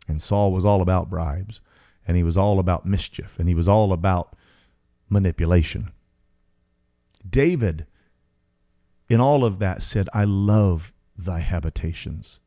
And 0.07 0.21
Saul 0.21 0.53
was 0.53 0.63
all 0.63 0.81
about 0.81 1.09
bribes, 1.09 1.59
and 2.07 2.15
he 2.15 2.23
was 2.23 2.37
all 2.37 2.59
about 2.59 2.85
mischief, 2.85 3.35
and 3.37 3.49
he 3.49 3.53
was 3.53 3.67
all 3.67 3.91
about 3.91 4.33
manipulation. 5.09 5.91
David, 7.29 7.85
in 9.09 9.19
all 9.19 9.43
of 9.43 9.59
that, 9.59 9.83
said, 9.83 10.07
I 10.13 10.23
love 10.23 10.93
thy 11.17 11.39
habitations. 11.39 12.39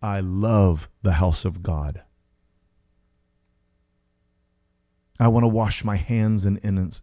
I 0.00 0.20
love 0.20 0.88
the 1.02 1.14
house 1.14 1.44
of 1.44 1.60
God. 1.60 2.04
I 5.20 5.28
want 5.28 5.44
to 5.44 5.48
wash 5.48 5.84
my 5.84 5.96
hands 5.96 6.44
in 6.44 6.58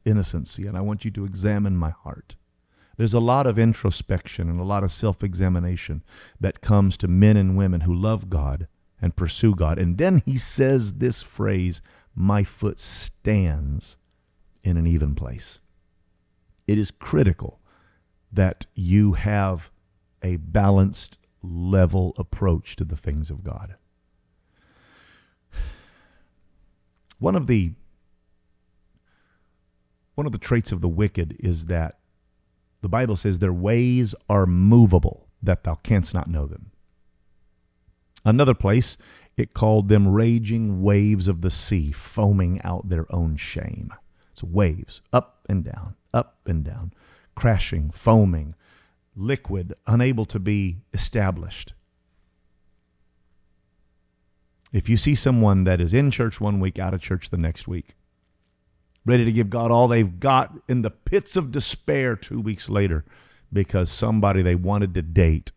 innocency, 0.06 0.68
and 0.68 0.78
I 0.78 0.82
want 0.82 1.06
you 1.06 1.12
to 1.12 1.26
examine 1.26 1.78
my 1.78 1.92
heart. 1.92 2.36
There's 2.98 3.14
a 3.14 3.20
lot 3.20 3.48
of 3.48 3.58
introspection 3.58 4.50
and 4.50 4.60
a 4.60 4.66
lot 4.66 4.84
of 4.84 4.92
self 4.92 5.24
examination 5.24 6.04
that 6.40 6.62
comes 6.62 6.98
to 6.98 7.08
men 7.08 7.38
and 7.38 7.58
women 7.58 7.82
who 7.82 7.94
love 7.94 8.30
God 8.30 8.68
and 9.02 9.16
pursue 9.16 9.56
God. 9.56 9.80
And 9.80 9.98
then 9.98 10.22
he 10.26 10.38
says 10.38 10.94
this 10.94 11.24
phrase, 11.24 11.82
My 12.14 12.44
foot 12.44 12.80
stands 12.80 13.98
in 14.62 14.78
an 14.78 14.86
even 14.86 15.16
place. 15.16 15.60
It 16.68 16.78
is 16.78 16.92
critical 16.92 17.60
that 18.32 18.66
you 18.76 19.14
have 19.14 19.72
a 20.22 20.36
balanced, 20.36 21.18
level 21.42 22.14
approach 22.18 22.76
to 22.76 22.84
the 22.84 22.96
things 22.96 23.30
of 23.30 23.44
God. 23.44 23.76
One 27.18 27.36
of 27.36 27.48
the 27.48 27.74
one 30.16 30.26
of 30.26 30.32
the 30.32 30.38
traits 30.38 30.72
of 30.72 30.82
the 30.82 30.90
wicked 30.90 31.38
is 31.40 31.66
that 31.66 32.00
the 32.82 32.90
Bible 32.90 33.16
says 33.16 33.40
their 33.40 33.54
ways 33.54 34.16
are 34.30 34.46
movable, 34.46 35.28
that 35.42 35.64
thou 35.64 35.76
canst 35.76 36.14
not 36.14 36.30
know 36.30 36.48
them. 36.48 36.72
Another 38.26 38.54
place, 38.54 38.98
it 39.38 39.54
called 39.54 39.88
them 39.88 40.08
raging 40.08 40.82
waves 40.82 41.28
of 41.28 41.42
the 41.42 41.50
sea, 41.50 41.92
foaming 41.92 42.62
out 42.64 42.90
their 42.90 43.06
own 43.14 43.36
shame. 43.38 43.94
So 44.34 44.48
waves, 44.50 45.02
up 45.12 45.46
and 45.50 45.64
down, 45.64 45.96
up 46.14 46.38
and 46.46 46.64
down, 46.64 46.94
crashing, 47.36 47.92
foaming, 47.92 48.56
liquid, 49.16 49.74
unable 49.88 50.26
to 50.26 50.40
be 50.40 50.78
established. 50.94 51.74
If 54.72 54.88
you 54.88 54.98
see 54.98 55.16
someone 55.16 55.66
that 55.66 55.82
is 55.82 55.94
in 55.94 56.12
church 56.12 56.40
one 56.40 56.60
week, 56.60 56.80
out 56.80 56.94
of 56.94 57.02
church 57.02 57.30
the 57.30 57.38
next 57.38 57.68
week, 57.68 57.96
ready 59.06 59.26
to 59.26 59.32
give 59.32 59.50
God 59.50 59.72
all 59.72 59.88
they've 59.88 60.20
got 60.20 60.54
in 60.68 60.82
the 60.82 60.92
pits 60.92 61.36
of 61.36 61.52
despair 61.52 62.16
two 62.16 62.40
weeks 62.40 62.70
later 62.70 63.04
because 63.52 63.92
somebody 63.92 64.42
they 64.42 64.56
wanted 64.56 64.94
to 64.94 65.02
date 65.02 65.52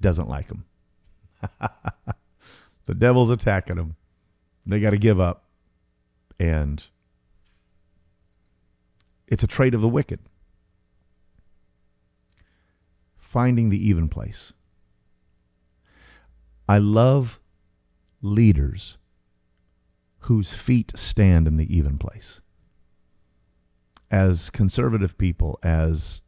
doesn't 0.00 0.28
like 0.28 0.48
them. 0.48 0.64
the 2.86 2.94
devil's 2.94 3.30
attacking 3.30 3.76
them. 3.76 3.96
They 4.66 4.80
got 4.80 4.90
to 4.90 4.98
give 4.98 5.20
up. 5.20 5.44
And 6.38 6.84
it's 9.26 9.42
a 9.42 9.46
trait 9.46 9.74
of 9.74 9.80
the 9.80 9.88
wicked. 9.88 10.20
Finding 13.18 13.70
the 13.70 13.88
even 13.88 14.08
place. 14.08 14.52
I 16.68 16.78
love 16.78 17.40
leaders 18.22 18.96
whose 20.20 20.52
feet 20.52 20.92
stand 20.96 21.46
in 21.46 21.56
the 21.56 21.74
even 21.76 21.98
place. 21.98 22.40
As 24.10 24.50
conservative 24.50 25.16
people, 25.16 25.58
as 25.62 26.22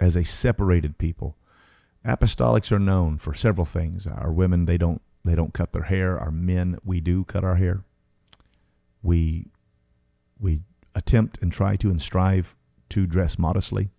as 0.00 0.16
a 0.16 0.24
separated 0.24 0.98
people, 0.98 1.36
apostolics 2.04 2.72
are 2.72 2.78
known 2.78 3.18
for 3.18 3.34
several 3.34 3.64
things. 3.64 4.06
Our 4.06 4.32
women 4.32 4.64
they 4.64 4.78
don't 4.78 5.02
they 5.24 5.34
don't 5.34 5.54
cut 5.54 5.72
their 5.72 5.84
hair. 5.84 6.18
Our 6.18 6.30
men 6.30 6.78
we 6.84 7.00
do 7.00 7.24
cut 7.24 7.44
our 7.44 7.56
hair. 7.56 7.84
We 9.02 9.46
we 10.38 10.60
attempt 10.94 11.38
and 11.40 11.52
try 11.52 11.76
to 11.76 11.90
and 11.90 12.00
strive 12.00 12.56
to 12.90 13.06
dress 13.06 13.38
modestly. 13.38 13.90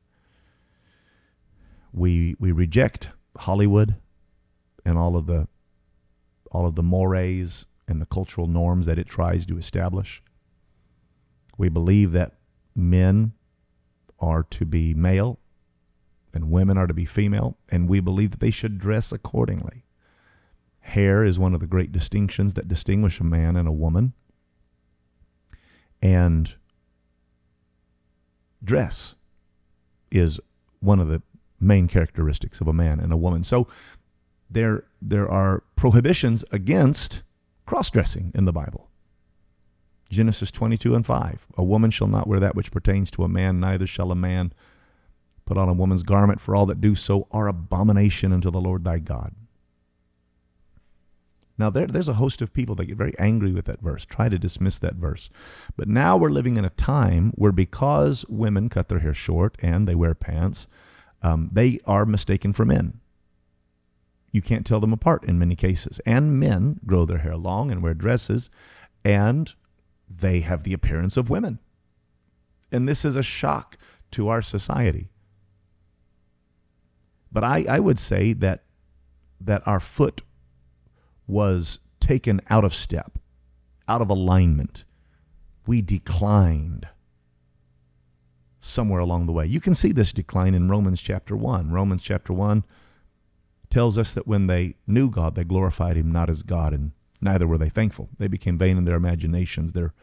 We 1.93 2.35
we 2.39 2.51
reject 2.51 3.09
Hollywood 3.37 3.95
and 4.85 4.97
all 4.97 5.15
of 5.15 5.25
the 5.27 5.47
all 6.51 6.65
of 6.65 6.75
the 6.75 6.83
mores 6.83 7.65
and 7.87 8.01
the 8.01 8.05
cultural 8.05 8.47
norms 8.47 8.85
that 8.85 8.99
it 8.99 9.07
tries 9.07 9.45
to 9.45 9.57
establish. 9.57 10.23
We 11.57 11.69
believe 11.69 12.11
that 12.13 12.33
men 12.75 13.33
are 14.19 14.43
to 14.43 14.65
be 14.65 14.93
male 14.93 15.39
and 16.35 16.51
women 16.51 16.77
are 16.77 16.85
to 16.85 16.93
be 16.93 17.05
female, 17.05 17.57
and 17.69 17.87
we 17.87 18.01
believe 18.01 18.31
that 18.31 18.41
they 18.41 18.51
should 18.51 18.77
dress 18.77 19.13
accordingly. 19.13 19.85
Hair 20.81 21.23
is 21.23 21.39
one 21.39 21.53
of 21.53 21.61
the 21.61 21.65
great 21.65 21.93
distinctions 21.93 22.53
that 22.55 22.67
distinguish 22.67 23.19
a 23.21 23.23
man 23.23 23.55
and 23.55 23.67
a 23.67 23.71
woman. 23.71 24.13
And 26.01 26.53
dress 28.61 29.15
is 30.11 30.39
one 30.81 30.99
of 30.99 31.07
the 31.07 31.23
main 31.59 31.87
characteristics 31.87 32.59
of 32.59 32.67
a 32.67 32.73
man 32.73 32.99
and 32.99 33.13
a 33.13 33.17
woman. 33.17 33.43
So 33.43 33.67
there 34.49 34.83
there 35.01 35.29
are 35.29 35.63
prohibitions 35.75 36.43
against 36.51 37.23
cross 37.65 37.89
dressing 37.89 38.31
in 38.35 38.45
the 38.45 38.53
Bible. 38.53 38.89
Genesis 40.09 40.51
22 40.51 40.95
and 40.95 41.05
5. 41.05 41.47
A 41.57 41.63
woman 41.63 41.91
shall 41.91 42.07
not 42.07 42.27
wear 42.27 42.39
that 42.39 42.55
which 42.55 42.71
pertains 42.71 43.09
to 43.11 43.23
a 43.23 43.29
man, 43.29 43.59
neither 43.59 43.87
shall 43.87 44.11
a 44.11 44.15
man 44.15 44.53
put 45.45 45.57
on 45.57 45.69
a 45.69 45.73
woman's 45.73 46.03
garment, 46.03 46.41
for 46.41 46.55
all 46.55 46.65
that 46.65 46.81
do 46.81 46.95
so 46.95 47.27
are 47.31 47.47
abomination 47.47 48.31
unto 48.31 48.49
the 48.49 48.61
Lord 48.61 48.83
thy 48.83 48.99
God. 48.99 49.33
Now, 51.57 51.69
there, 51.69 51.87
there's 51.87 52.09
a 52.09 52.13
host 52.15 52.41
of 52.41 52.53
people 52.53 52.75
that 52.75 52.85
get 52.85 52.97
very 52.97 53.13
angry 53.17 53.53
with 53.53 53.65
that 53.65 53.81
verse, 53.81 54.05
try 54.05 54.27
to 54.27 54.37
dismiss 54.37 54.77
that 54.79 54.95
verse. 54.95 55.29
But 55.77 55.87
now 55.87 56.17
we're 56.17 56.29
living 56.29 56.57
in 56.57 56.65
a 56.65 56.69
time 56.71 57.31
where 57.35 57.53
because 57.53 58.25
women 58.27 58.67
cut 58.67 58.89
their 58.89 58.99
hair 58.99 59.13
short 59.13 59.55
and 59.61 59.87
they 59.87 59.95
wear 59.95 60.13
pants, 60.13 60.67
um, 61.21 61.49
they 61.51 61.79
are 61.85 62.05
mistaken 62.05 62.51
for 62.51 62.65
men 62.65 62.99
you 64.35 64.41
can't 64.41 64.65
tell 64.65 64.81
them 64.81 64.91
apart 64.91 65.23
in 65.23 65.39
many 65.39 65.55
cases. 65.55 66.01
And 66.05 66.37
men 66.37 66.81
grow 66.85 67.05
their 67.05 67.19
hair 67.19 67.37
long 67.37 67.71
and 67.71 67.81
wear 67.81 67.93
dresses, 67.93 68.49
and 69.05 69.53
they 70.09 70.41
have 70.41 70.63
the 70.63 70.73
appearance 70.73 71.15
of 71.15 71.29
women. 71.29 71.59
And 72.69 72.87
this 72.87 73.05
is 73.05 73.15
a 73.15 73.23
shock 73.23 73.77
to 74.11 74.27
our 74.27 74.41
society. 74.41 75.07
But 77.31 77.45
I, 77.45 77.65
I 77.69 77.79
would 77.79 77.97
say 77.97 78.33
that 78.33 78.63
that 79.39 79.65
our 79.65 79.79
foot 79.79 80.21
was 81.27 81.79
taken 82.01 82.41
out 82.49 82.65
of 82.65 82.75
step, 82.75 83.17
out 83.87 84.01
of 84.01 84.09
alignment. 84.09 84.83
We 85.65 85.81
declined 85.81 86.87
somewhere 88.59 88.99
along 88.99 89.27
the 89.27 89.33
way. 89.33 89.45
You 89.45 89.61
can 89.61 89.75
see 89.75 89.93
this 89.93 90.11
decline 90.11 90.55
in 90.55 90.69
Romans 90.69 91.01
chapter 91.01 91.37
1. 91.37 91.71
Romans 91.71 92.03
chapter 92.03 92.33
1 92.33 92.65
tells 93.75 93.97
us 93.97 94.13
that 94.13 94.25
when 94.25 94.47
they 94.47 94.73
knew 94.87 95.09
God, 95.09 95.35
they 95.35 95.43
glorified 95.43 95.97
him 95.97 96.09
not 96.09 96.29
as 96.29 96.43
God, 96.43 96.71
and 96.71 96.93
neither 97.19 97.45
were 97.45 97.57
they 97.57 97.67
thankful. 97.67 98.07
They 98.17 98.29
became 98.29 98.57
vain 98.57 98.77
in 98.77 98.85
their 98.85 98.95
imaginations. 98.95 99.73
Their 99.73 99.93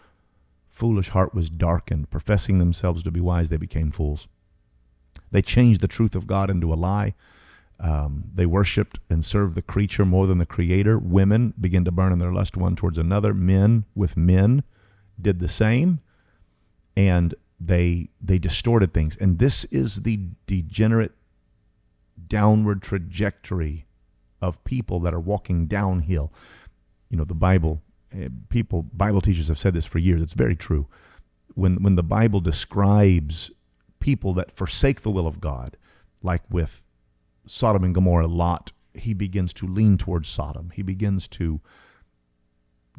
foolish 0.68 1.08
heart 1.08 1.34
was 1.34 1.48
darkened. 1.48 2.10
Professing 2.10 2.58
themselves 2.58 3.02
to 3.02 3.10
be 3.10 3.18
wise, 3.18 3.48
they 3.48 3.56
became 3.56 3.90
fools. 3.90 4.28
They 5.30 5.40
changed 5.40 5.80
the 5.80 5.88
truth 5.88 6.14
of 6.14 6.26
God 6.26 6.50
into 6.50 6.70
a 6.70 6.76
lie. 6.76 7.14
Um, 7.80 8.24
they 8.34 8.44
worshipped 8.44 8.98
and 9.08 9.24
served 9.24 9.54
the 9.54 9.62
creature 9.62 10.04
more 10.04 10.26
than 10.26 10.36
the 10.36 10.44
creator. 10.44 10.98
Women 10.98 11.54
began 11.58 11.86
to 11.86 11.90
burn 11.90 12.12
in 12.12 12.18
their 12.18 12.30
lust 12.30 12.58
one 12.58 12.76
towards 12.76 12.98
another. 12.98 13.32
Men 13.32 13.86
with 13.94 14.18
men 14.18 14.64
did 15.18 15.40
the 15.40 15.48
same. 15.48 16.00
And 16.94 17.34
they 17.58 18.10
they 18.20 18.38
distorted 18.38 18.92
things. 18.92 19.16
And 19.16 19.38
this 19.38 19.64
is 19.70 20.02
the 20.02 20.20
degenerate 20.46 21.12
downward 22.28 22.82
trajectory 22.82 23.86
of 24.40 24.62
people 24.64 25.00
that 25.00 25.14
are 25.14 25.20
walking 25.20 25.66
downhill. 25.66 26.32
You 27.08 27.16
know, 27.16 27.24
the 27.24 27.34
Bible, 27.34 27.82
eh, 28.12 28.28
people, 28.48 28.82
Bible 28.92 29.20
teachers 29.20 29.48
have 29.48 29.58
said 29.58 29.74
this 29.74 29.86
for 29.86 29.98
years. 29.98 30.22
It's 30.22 30.32
very 30.32 30.56
true. 30.56 30.88
When, 31.54 31.82
when 31.82 31.94
the 31.94 32.02
Bible 32.02 32.40
describes 32.40 33.50
people 34.00 34.34
that 34.34 34.50
forsake 34.50 35.02
the 35.02 35.10
will 35.10 35.26
of 35.26 35.40
God, 35.40 35.76
like 36.22 36.42
with 36.50 36.82
Sodom 37.46 37.84
and 37.84 37.94
Gomorrah, 37.94 38.26
Lot, 38.26 38.72
he 38.94 39.14
begins 39.14 39.52
to 39.54 39.66
lean 39.66 39.96
towards 39.96 40.28
Sodom. 40.28 40.70
He 40.74 40.82
begins 40.82 41.28
to 41.28 41.60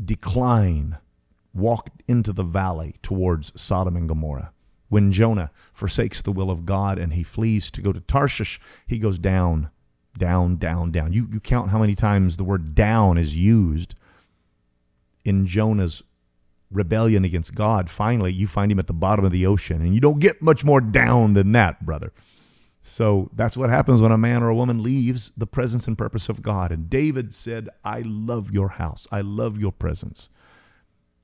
decline, 0.03 0.97
walk 1.53 1.89
into 2.07 2.33
the 2.33 2.43
valley 2.43 2.95
towards 3.03 3.51
Sodom 3.61 3.95
and 3.95 4.07
Gomorrah. 4.07 4.52
When 4.93 5.11
Jonah 5.11 5.49
forsakes 5.73 6.21
the 6.21 6.31
will 6.31 6.51
of 6.51 6.67
God 6.67 6.99
and 6.99 7.13
he 7.13 7.23
flees 7.23 7.71
to 7.71 7.81
go 7.81 7.91
to 7.91 7.99
Tarshish, 7.99 8.61
he 8.85 8.99
goes 8.99 9.17
down, 9.17 9.71
down, 10.19 10.57
down, 10.57 10.91
down. 10.91 11.13
You, 11.13 11.27
you 11.33 11.39
count 11.39 11.71
how 11.71 11.79
many 11.79 11.95
times 11.95 12.37
the 12.37 12.43
word 12.43 12.75
down 12.75 13.17
is 13.17 13.35
used 13.35 13.95
in 15.25 15.47
Jonah's 15.47 16.03
rebellion 16.69 17.25
against 17.25 17.55
God. 17.55 17.89
Finally, 17.89 18.33
you 18.33 18.45
find 18.45 18.71
him 18.71 18.77
at 18.77 18.85
the 18.85 18.93
bottom 18.93 19.25
of 19.25 19.31
the 19.31 19.47
ocean, 19.47 19.81
and 19.81 19.95
you 19.95 19.99
don't 19.99 20.19
get 20.19 20.43
much 20.43 20.63
more 20.63 20.79
down 20.79 21.33
than 21.33 21.53
that, 21.53 21.83
brother. 21.83 22.13
So 22.83 23.31
that's 23.33 23.57
what 23.57 23.71
happens 23.71 23.99
when 23.99 24.11
a 24.11 24.17
man 24.19 24.43
or 24.43 24.49
a 24.49 24.55
woman 24.55 24.83
leaves 24.83 25.31
the 25.35 25.47
presence 25.47 25.87
and 25.87 25.97
purpose 25.97 26.29
of 26.29 26.43
God. 26.43 26.71
And 26.71 26.87
David 26.87 27.33
said, 27.33 27.67
I 27.83 28.01
love 28.05 28.51
your 28.51 28.69
house. 28.69 29.07
I 29.11 29.21
love 29.21 29.59
your 29.59 29.71
presence. 29.71 30.29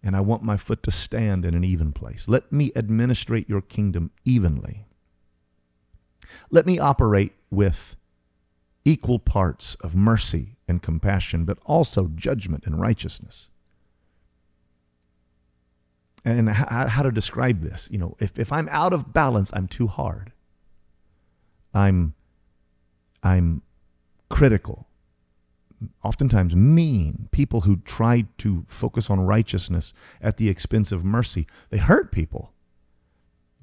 And 0.02 0.16
I 0.16 0.22
want 0.22 0.44
my 0.44 0.56
foot 0.56 0.82
to 0.84 0.92
stand 0.92 1.44
in 1.46 1.54
an 1.54 1.64
even 1.64 1.92
place. 1.92 2.28
Let 2.28 2.52
me 2.52 2.72
administrate 2.76 3.50
your 3.50 3.62
kingdom 3.62 4.12
evenly. 4.24 4.86
Let 6.50 6.66
me 6.66 6.80
operate 6.80 7.34
with 7.52 7.96
equal 8.86 9.20
parts 9.20 9.76
of 9.82 9.96
mercy 9.96 10.56
and 10.68 10.82
compassion, 10.82 11.44
but 11.46 11.58
also 11.66 12.08
judgment 12.16 12.66
and 12.66 12.80
righteousness. 12.80 13.50
And 16.26 16.50
how, 16.50 17.02
to 17.02 17.12
describe 17.12 17.62
this? 17.62 17.88
You 17.92 17.98
know, 17.98 18.16
if, 18.20 18.38
if 18.38 18.52
I'm 18.52 18.68
out 18.70 18.94
of 18.94 19.14
balance, 19.14 19.52
I'm 19.54 19.68
too 19.68 19.88
hard. 19.88 20.32
I'm 21.74 22.14
I'm 23.22 23.62
critical, 24.30 24.88
oftentimes 26.04 26.56
mean, 26.56 27.30
people 27.32 27.62
who 27.62 27.78
try 27.78 28.26
to 28.40 28.66
focus 28.68 29.10
on 29.10 29.20
righteousness 29.20 29.94
at 30.22 30.38
the 30.38 30.50
expense 30.50 30.92
of 30.92 31.06
mercy. 31.06 31.48
They 31.70 31.78
hurt 31.78 32.12
people. 32.12 32.52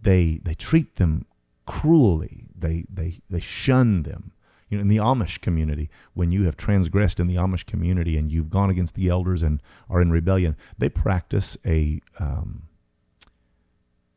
They 0.00 0.40
they 0.42 0.54
treat 0.54 0.96
them 0.96 1.26
cruelly. 1.66 2.46
They 2.56 2.84
they 2.92 3.20
they 3.28 3.40
shun 3.40 4.02
them. 4.02 4.32
You 4.68 4.78
know, 4.78 4.82
in 4.82 4.88
the 4.88 4.96
Amish 4.96 5.40
community, 5.40 5.90
when 6.14 6.32
you 6.32 6.44
have 6.44 6.56
transgressed 6.56 7.20
in 7.20 7.28
the 7.28 7.36
Amish 7.36 7.66
community 7.66 8.16
and 8.16 8.32
you've 8.32 8.50
gone 8.50 8.68
against 8.68 8.94
the 8.94 9.08
elders 9.08 9.42
and 9.42 9.62
are 9.88 10.00
in 10.00 10.10
rebellion, 10.10 10.56
they 10.76 10.88
practice 10.88 11.56
a 11.64 12.00
um, 12.18 12.62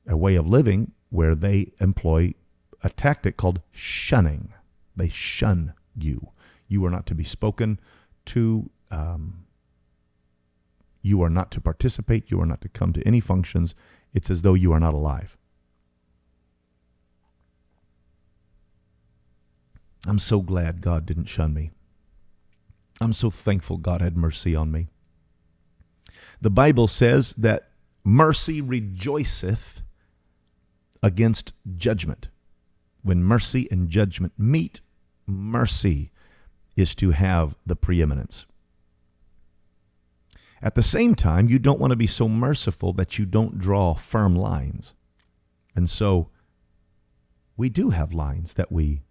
a 0.07 0.17
way 0.17 0.35
of 0.35 0.47
living 0.47 0.91
where 1.09 1.35
they 1.35 1.71
employ 1.79 2.33
a 2.83 2.89
tactic 2.89 3.38
called 3.38 3.62
shunning. 3.71 4.53
They 4.95 5.09
shun 5.09 5.73
you. 5.95 6.29
You 6.69 6.86
are 6.86 6.89
not 6.89 7.05
to 7.08 7.15
be 7.15 7.25
spoken 7.25 7.79
to. 8.27 8.69
Um, 8.89 9.45
you 11.01 11.21
are 11.21 11.29
not 11.29 11.51
to 11.51 11.62
participate. 11.62 12.32
You 12.32 12.39
are 12.39 12.45
not 12.45 12.62
to 12.62 12.69
come 12.69 12.93
to 12.93 13.05
any 13.05 13.19
functions. 13.19 13.75
It's 14.13 14.29
as 14.29 14.43
though 14.43 14.53
you 14.53 14.71
are 14.71 14.79
not 14.79 14.93
alive. 14.93 15.38
I'm 20.08 20.19
so 20.19 20.41
glad 20.41 20.82
God 20.82 21.05
didn't 21.05 21.25
shun 21.25 21.53
me. 21.53 21.71
I'm 23.01 23.13
so 23.13 23.29
thankful 23.29 23.77
God 23.77 24.01
had 24.01 24.17
mercy 24.17 24.55
on 24.55 24.71
me. 24.71 24.88
The 26.41 26.49
Bible 26.49 26.88
says 26.88 27.34
that 27.34 27.71
mercy 28.03 28.62
rejoiceth 28.62 29.82
against 31.01 31.53
judgment. 31.75 32.29
When 33.01 33.23
mercy 33.23 33.67
and 33.71 33.89
judgment 33.89 34.34
meet, 34.38 34.82
mercy 35.25 36.12
is 36.75 36.95
to 36.95 37.12
have 37.12 37.55
the 37.65 37.75
preeminence. 37.75 38.45
At 40.62 40.75
the 40.75 40.84
same 40.84 41.15
time, 41.15 41.49
you 41.49 41.60
don't 41.60 41.79
want 41.79 41.91
to 41.91 41.97
be 41.97 42.08
so 42.08 42.27
merciful 42.27 42.93
that 42.93 43.17
you 43.17 43.25
don't 43.25 43.60
draw 43.60 43.93
firm 43.93 44.36
lines. 44.36 44.93
And 45.75 45.89
so 45.89 46.29
we 47.55 47.69
do 47.69 47.91
have 47.91 48.13
lines 48.13 48.53
that 48.53 48.71
we 48.71 49.01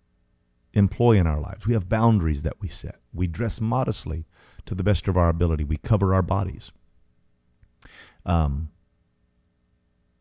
employ 0.74 1.12
in 1.12 1.26
our 1.26 1.40
lives. 1.40 1.66
We 1.66 1.72
have 1.72 1.88
boundaries 1.88 2.42
that 2.42 2.60
we 2.60 2.68
set. 2.68 2.96
We 3.14 3.26
dress 3.26 3.60
modestly 3.60 4.26
to 4.66 4.74
the 4.74 4.82
best 4.82 5.08
of 5.08 5.16
our 5.16 5.28
ability. 5.28 5.64
We 5.64 5.78
cover 5.78 6.14
our 6.14 6.22
bodies. 6.22 6.70
Um, 8.26 8.70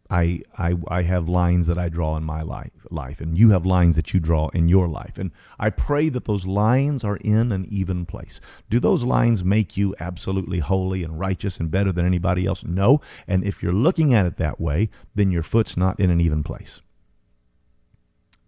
I, 0.09 0.41
I, 0.57 0.75
I 0.87 1.01
have 1.01 1.27
lines 1.27 1.67
that 1.67 1.77
I 1.77 1.89
draw 1.89 2.15
in 2.15 2.23
my 2.23 2.41
life, 2.41 2.71
life, 2.89 3.19
and 3.19 3.37
you 3.37 3.49
have 3.49 3.65
lines 3.65 3.95
that 3.97 4.13
you 4.13 4.19
draw 4.19 4.47
in 4.49 4.69
your 4.69 4.87
life. 4.87 5.17
And 5.17 5.31
I 5.59 5.69
pray 5.69 6.09
that 6.09 6.25
those 6.25 6.45
lines 6.45 7.03
are 7.03 7.17
in 7.17 7.51
an 7.51 7.67
even 7.69 8.05
place. 8.05 8.39
Do 8.69 8.79
those 8.79 9.03
lines 9.03 9.43
make 9.43 9.75
you 9.75 9.95
absolutely 9.99 10.59
holy 10.59 11.03
and 11.03 11.19
righteous 11.19 11.59
and 11.59 11.69
better 11.69 11.91
than 11.91 12.05
anybody 12.05 12.45
else? 12.45 12.63
No. 12.63 13.01
And 13.27 13.43
if 13.43 13.61
you're 13.61 13.73
looking 13.73 14.13
at 14.13 14.25
it 14.25 14.37
that 14.37 14.61
way, 14.61 14.89
then 15.13 15.31
your 15.31 15.43
foot's 15.43 15.75
not 15.75 15.99
in 15.99 16.09
an 16.09 16.21
even 16.21 16.43
place. 16.43 16.81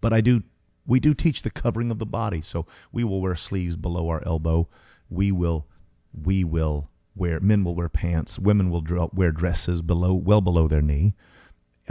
But 0.00 0.14
I 0.14 0.22
do, 0.22 0.42
we 0.86 0.98
do 0.98 1.12
teach 1.12 1.42
the 1.42 1.50
covering 1.50 1.90
of 1.90 1.98
the 1.98 2.06
body. 2.06 2.40
So 2.40 2.66
we 2.90 3.04
will 3.04 3.20
wear 3.20 3.34
sleeves 3.34 3.76
below 3.76 4.08
our 4.08 4.26
elbow. 4.26 4.68
We 5.10 5.30
will, 5.30 5.66
we 6.12 6.42
will 6.42 6.88
wear, 7.14 7.38
men 7.40 7.64
will 7.64 7.74
wear 7.74 7.90
pants. 7.90 8.38
Women 8.38 8.70
will 8.70 9.10
wear 9.12 9.30
dresses 9.30 9.82
below, 9.82 10.14
well 10.14 10.40
below 10.40 10.66
their 10.66 10.80
knee. 10.80 11.14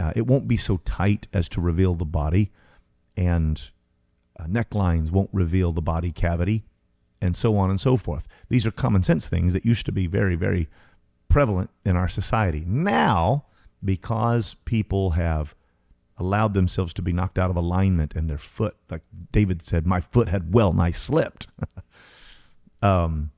Uh, 0.00 0.12
it 0.16 0.26
won't 0.26 0.48
be 0.48 0.56
so 0.56 0.78
tight 0.78 1.28
as 1.32 1.48
to 1.50 1.60
reveal 1.60 1.94
the 1.94 2.06
body, 2.06 2.50
and 3.16 3.70
uh, 4.38 4.44
necklines 4.44 5.10
won't 5.10 5.28
reveal 5.32 5.72
the 5.72 5.82
body 5.82 6.10
cavity, 6.10 6.64
and 7.20 7.36
so 7.36 7.56
on 7.58 7.68
and 7.68 7.80
so 7.80 7.98
forth. 7.98 8.26
These 8.48 8.66
are 8.66 8.70
common 8.70 9.02
sense 9.02 9.28
things 9.28 9.52
that 9.52 9.66
used 9.66 9.84
to 9.86 9.92
be 9.92 10.06
very, 10.06 10.36
very 10.36 10.68
prevalent 11.28 11.68
in 11.84 11.96
our 11.96 12.08
society. 12.08 12.64
Now, 12.66 13.44
because 13.84 14.54
people 14.64 15.10
have 15.10 15.54
allowed 16.16 16.54
themselves 16.54 16.94
to 16.94 17.02
be 17.02 17.12
knocked 17.12 17.38
out 17.38 17.50
of 17.50 17.56
alignment 17.56 18.14
and 18.14 18.28
their 18.28 18.38
foot, 18.38 18.76
like 18.88 19.02
David 19.32 19.62
said, 19.62 19.86
my 19.86 20.00
foot 20.00 20.28
had 20.28 20.54
well 20.54 20.72
nigh 20.72 20.90
slipped. 20.92 21.46
um, 22.82 23.32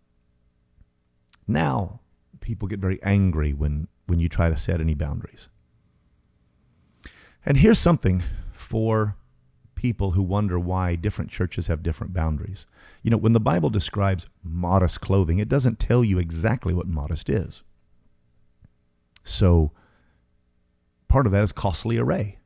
now, 1.48 2.00
people 2.40 2.68
get 2.68 2.78
very 2.78 3.02
angry 3.02 3.52
when, 3.52 3.88
when 4.06 4.20
you 4.20 4.28
try 4.28 4.48
to 4.48 4.56
set 4.56 4.80
any 4.80 4.94
boundaries. 4.94 5.48
And 7.44 7.56
here's 7.58 7.78
something 7.78 8.22
for 8.52 9.16
people 9.74 10.12
who 10.12 10.22
wonder 10.22 10.58
why 10.58 10.94
different 10.94 11.30
churches 11.30 11.66
have 11.66 11.82
different 11.82 12.12
boundaries. 12.12 12.66
You 13.02 13.10
know, 13.10 13.16
when 13.16 13.32
the 13.32 13.40
Bible 13.40 13.68
describes 13.68 14.26
modest 14.44 15.00
clothing, 15.00 15.40
it 15.40 15.48
doesn't 15.48 15.80
tell 15.80 16.04
you 16.04 16.18
exactly 16.18 16.72
what 16.72 16.86
modest 16.86 17.28
is. 17.28 17.64
So, 19.24 19.72
part 21.08 21.26
of 21.26 21.32
that 21.32 21.42
is 21.42 21.52
costly 21.52 21.98
array. 21.98 22.38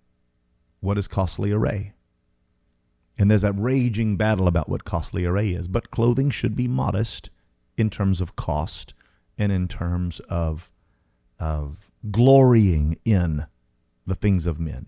What 0.80 0.96
is 0.96 1.06
costly 1.06 1.52
array? 1.52 1.92
And 3.18 3.30
there's 3.30 3.42
that 3.42 3.52
raging 3.52 4.16
battle 4.16 4.48
about 4.48 4.68
what 4.68 4.84
costly 4.84 5.24
array 5.24 5.50
is. 5.50 5.68
But 5.68 5.90
clothing 5.90 6.30
should 6.30 6.56
be 6.56 6.68
modest 6.68 7.30
in 7.76 7.90
terms 7.90 8.20
of 8.20 8.36
cost 8.36 8.94
and 9.36 9.52
in 9.52 9.68
terms 9.68 10.20
of, 10.20 10.70
of 11.38 11.90
glorying 12.10 12.98
in 13.04 13.46
the 14.06 14.14
things 14.14 14.46
of 14.46 14.60
men. 14.60 14.86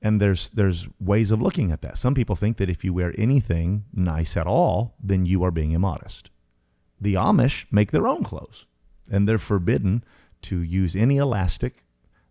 And 0.00 0.20
there's 0.20 0.48
there's 0.50 0.86
ways 1.00 1.30
of 1.30 1.42
looking 1.42 1.72
at 1.72 1.82
that. 1.82 1.98
Some 1.98 2.14
people 2.14 2.36
think 2.36 2.56
that 2.58 2.70
if 2.70 2.84
you 2.84 2.94
wear 2.94 3.12
anything 3.18 3.84
nice 3.92 4.36
at 4.36 4.46
all, 4.46 4.94
then 5.02 5.26
you 5.26 5.42
are 5.42 5.50
being 5.50 5.72
immodest. 5.72 6.30
The 7.00 7.14
Amish 7.14 7.64
make 7.70 7.90
their 7.90 8.06
own 8.06 8.22
clothes, 8.22 8.66
and 9.10 9.28
they're 9.28 9.38
forbidden 9.38 10.04
to 10.42 10.60
use 10.60 10.94
any 10.94 11.16
elastic. 11.16 11.84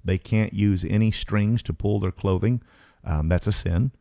They 0.04 0.18
can't 0.18 0.54
use 0.54 0.86
any 0.86 1.12
strings 1.12 1.62
to 1.64 1.74
pull 1.74 2.00
their 2.00 2.12
clothing. 2.12 2.62
Um, 3.04 3.28
that's 3.28 3.48
a 3.48 3.52
sin, 3.52 3.92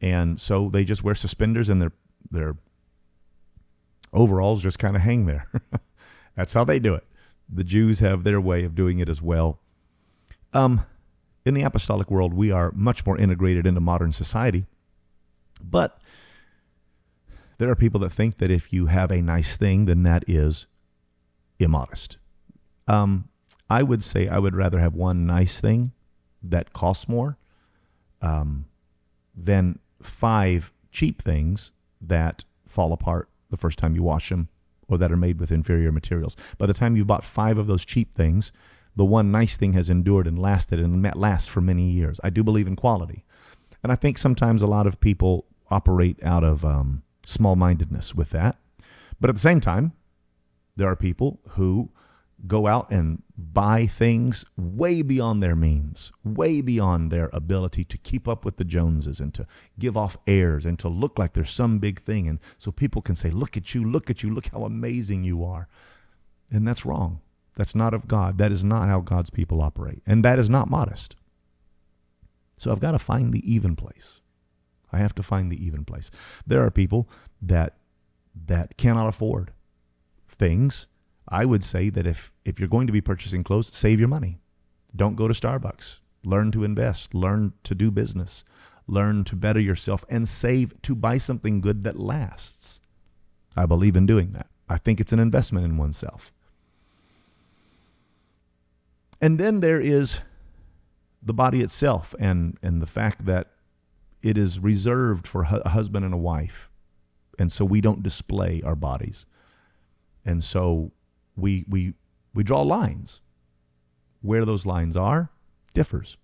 and 0.00 0.40
so 0.40 0.70
they 0.70 0.84
just 0.84 1.04
wear 1.04 1.14
suspenders 1.14 1.68
and 1.68 1.82
their 1.82 1.92
their 2.30 2.56
overalls 4.12 4.62
just 4.62 4.78
kind 4.78 4.96
of 4.96 5.02
hang 5.02 5.26
there. 5.26 5.46
that's 6.36 6.52
how 6.52 6.64
they 6.64 6.78
do 6.78 6.94
it. 6.94 7.04
The 7.48 7.64
Jews 7.64 8.00
have 8.00 8.24
their 8.24 8.40
way 8.40 8.64
of 8.64 8.74
doing 8.74 8.98
it 8.98 9.08
as 9.08 9.20
well. 9.20 9.60
Um, 10.52 10.84
in 11.44 11.54
the 11.54 11.62
apostolic 11.62 12.10
world, 12.10 12.34
we 12.34 12.50
are 12.50 12.72
much 12.74 13.06
more 13.06 13.16
integrated 13.18 13.66
into 13.66 13.80
modern 13.80 14.12
society. 14.12 14.66
But 15.62 16.00
there 17.58 17.70
are 17.70 17.76
people 17.76 18.00
that 18.00 18.10
think 18.10 18.38
that 18.38 18.50
if 18.50 18.72
you 18.72 18.86
have 18.86 19.10
a 19.10 19.20
nice 19.20 19.56
thing, 19.56 19.84
then 19.84 20.02
that 20.04 20.24
is 20.26 20.66
immodest. 21.58 22.18
Um, 22.88 23.28
I 23.68 23.82
would 23.82 24.02
say 24.02 24.28
I 24.28 24.38
would 24.38 24.56
rather 24.56 24.80
have 24.80 24.94
one 24.94 25.26
nice 25.26 25.60
thing 25.60 25.92
that 26.42 26.72
costs 26.72 27.08
more 27.08 27.36
um, 28.22 28.66
than 29.36 29.78
five 30.02 30.72
cheap 30.90 31.22
things 31.22 31.70
that 32.00 32.44
fall 32.66 32.92
apart 32.92 33.28
the 33.50 33.56
first 33.56 33.78
time 33.78 33.94
you 33.94 34.02
wash 34.02 34.30
them 34.30 34.48
or 34.88 34.98
that 34.98 35.12
are 35.12 35.16
made 35.16 35.38
with 35.38 35.52
inferior 35.52 35.92
materials. 35.92 36.36
By 36.58 36.66
the 36.66 36.74
time 36.74 36.96
you've 36.96 37.06
bought 37.06 37.24
five 37.24 37.58
of 37.58 37.66
those 37.66 37.84
cheap 37.84 38.14
things, 38.16 38.52
the 39.00 39.04
one 39.06 39.32
nice 39.32 39.56
thing 39.56 39.72
has 39.72 39.88
endured 39.88 40.26
and 40.26 40.38
lasted 40.38 40.78
and 40.78 41.02
lasts 41.16 41.48
for 41.48 41.62
many 41.62 41.84
years. 41.84 42.20
I 42.22 42.28
do 42.28 42.44
believe 42.44 42.66
in 42.66 42.76
quality. 42.76 43.24
And 43.82 43.90
I 43.90 43.96
think 43.96 44.18
sometimes 44.18 44.60
a 44.60 44.66
lot 44.66 44.86
of 44.86 45.00
people 45.00 45.46
operate 45.70 46.22
out 46.22 46.44
of 46.44 46.66
um, 46.66 47.02
small 47.24 47.56
mindedness 47.56 48.14
with 48.14 48.28
that. 48.32 48.58
But 49.18 49.30
at 49.30 49.36
the 49.36 49.40
same 49.40 49.58
time, 49.58 49.94
there 50.76 50.86
are 50.86 50.96
people 50.96 51.40
who 51.52 51.88
go 52.46 52.66
out 52.66 52.90
and 52.90 53.22
buy 53.38 53.86
things 53.86 54.44
way 54.58 55.00
beyond 55.00 55.42
their 55.42 55.56
means, 55.56 56.12
way 56.22 56.60
beyond 56.60 57.10
their 57.10 57.30
ability 57.32 57.84
to 57.84 57.96
keep 57.96 58.28
up 58.28 58.44
with 58.44 58.58
the 58.58 58.64
Joneses 58.64 59.18
and 59.18 59.32
to 59.32 59.46
give 59.78 59.96
off 59.96 60.18
airs 60.26 60.66
and 60.66 60.78
to 60.78 60.90
look 60.90 61.18
like 61.18 61.32
there's 61.32 61.50
some 61.50 61.78
big 61.78 62.02
thing. 62.02 62.28
And 62.28 62.38
so 62.58 62.70
people 62.70 63.00
can 63.00 63.14
say, 63.14 63.30
Look 63.30 63.56
at 63.56 63.74
you, 63.74 63.82
look 63.82 64.10
at 64.10 64.22
you, 64.22 64.28
look 64.28 64.48
how 64.48 64.64
amazing 64.64 65.24
you 65.24 65.42
are. 65.42 65.68
And 66.50 66.68
that's 66.68 66.84
wrong. 66.84 67.22
That's 67.60 67.74
not 67.74 67.92
of 67.92 68.08
God. 68.08 68.38
That 68.38 68.52
is 68.52 68.64
not 68.64 68.88
how 68.88 69.00
God's 69.00 69.28
people 69.28 69.60
operate. 69.60 70.00
And 70.06 70.24
that 70.24 70.38
is 70.38 70.48
not 70.48 70.70
modest. 70.70 71.14
So 72.56 72.72
I've 72.72 72.80
got 72.80 72.92
to 72.92 72.98
find 72.98 73.34
the 73.34 73.52
even 73.52 73.76
place. 73.76 74.22
I 74.90 74.96
have 74.96 75.14
to 75.16 75.22
find 75.22 75.52
the 75.52 75.62
even 75.62 75.84
place. 75.84 76.10
There 76.46 76.64
are 76.64 76.70
people 76.70 77.06
that 77.42 77.76
that 78.46 78.78
cannot 78.78 79.08
afford 79.08 79.52
things. 80.26 80.86
I 81.28 81.44
would 81.44 81.62
say 81.62 81.90
that 81.90 82.06
if 82.06 82.32
if 82.46 82.58
you're 82.58 82.66
going 82.66 82.86
to 82.86 82.94
be 82.94 83.02
purchasing 83.02 83.44
clothes, 83.44 83.68
save 83.76 83.98
your 83.98 84.08
money. 84.08 84.38
Don't 84.96 85.14
go 85.14 85.28
to 85.28 85.34
Starbucks. 85.34 85.98
Learn 86.24 86.52
to 86.52 86.64
invest, 86.64 87.12
learn 87.12 87.52
to 87.64 87.74
do 87.74 87.90
business, 87.90 88.42
learn 88.86 89.22
to 89.24 89.36
better 89.36 89.60
yourself 89.60 90.02
and 90.08 90.26
save 90.26 90.80
to 90.80 90.94
buy 90.94 91.18
something 91.18 91.60
good 91.60 91.84
that 91.84 92.00
lasts. 92.00 92.80
I 93.54 93.66
believe 93.66 93.96
in 93.96 94.06
doing 94.06 94.32
that. 94.32 94.46
I 94.66 94.78
think 94.78 94.98
it's 94.98 95.12
an 95.12 95.20
investment 95.20 95.66
in 95.66 95.76
oneself. 95.76 96.32
And 99.20 99.38
then 99.38 99.60
there 99.60 99.80
is 99.80 100.20
the 101.22 101.34
body 101.34 101.60
itself 101.60 102.14
and, 102.18 102.58
and 102.62 102.80
the 102.80 102.86
fact 102.86 103.26
that 103.26 103.48
it 104.22 104.38
is 104.38 104.58
reserved 104.58 105.26
for 105.26 105.42
a 105.42 105.68
husband 105.68 106.04
and 106.04 106.14
a 106.14 106.18
wife. 106.18 106.70
And 107.38 107.50
so 107.50 107.64
we 107.64 107.80
don't 107.80 108.02
display 108.02 108.62
our 108.64 108.74
bodies. 108.74 109.26
And 110.24 110.42
so 110.44 110.92
we, 111.36 111.64
we, 111.68 111.94
we 112.34 112.44
draw 112.44 112.62
lines. 112.62 113.20
Where 114.22 114.44
those 114.44 114.66
lines 114.66 114.96
are 114.96 115.30
differs. 115.72 116.18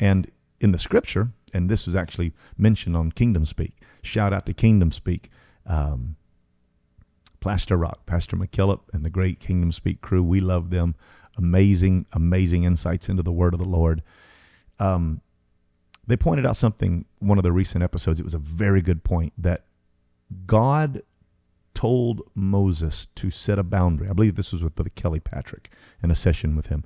And 0.00 0.30
in 0.60 0.72
the 0.72 0.78
scripture, 0.78 1.28
and 1.52 1.68
this 1.68 1.86
was 1.86 1.94
actually 1.94 2.32
mentioned 2.56 2.96
on 2.96 3.12
Kingdom 3.12 3.44
Speak, 3.44 3.76
shout 4.02 4.32
out 4.32 4.46
to 4.46 4.54
Kingdom 4.54 4.90
Speak. 4.90 5.30
Um, 5.66 6.16
Plaster 7.40 7.76
Rock, 7.76 8.06
Pastor 8.06 8.38
McKillop, 8.38 8.80
and 8.94 9.04
the 9.04 9.10
great 9.10 9.38
Kingdom 9.38 9.70
Speak 9.70 10.00
crew. 10.00 10.22
We 10.22 10.40
love 10.40 10.70
them 10.70 10.94
amazing, 11.36 12.06
amazing 12.12 12.64
insights 12.64 13.08
into 13.08 13.22
the 13.22 13.32
word 13.32 13.54
of 13.54 13.60
the 13.60 13.68
Lord. 13.68 14.02
Um, 14.78 15.20
they 16.06 16.16
pointed 16.16 16.46
out 16.46 16.56
something, 16.56 17.06
one 17.18 17.38
of 17.38 17.44
the 17.44 17.52
recent 17.52 17.82
episodes, 17.82 18.20
it 18.20 18.24
was 18.24 18.34
a 18.34 18.38
very 18.38 18.82
good 18.82 19.04
point 19.04 19.32
that 19.38 19.64
God 20.46 21.02
told 21.74 22.22
Moses 22.34 23.08
to 23.16 23.30
set 23.30 23.58
a 23.58 23.62
boundary. 23.62 24.08
I 24.08 24.12
believe 24.12 24.36
this 24.36 24.52
was 24.52 24.62
with 24.62 24.94
Kelly 24.94 25.20
Patrick 25.20 25.70
in 26.02 26.10
a 26.10 26.14
session 26.14 26.56
with 26.56 26.66
him. 26.66 26.84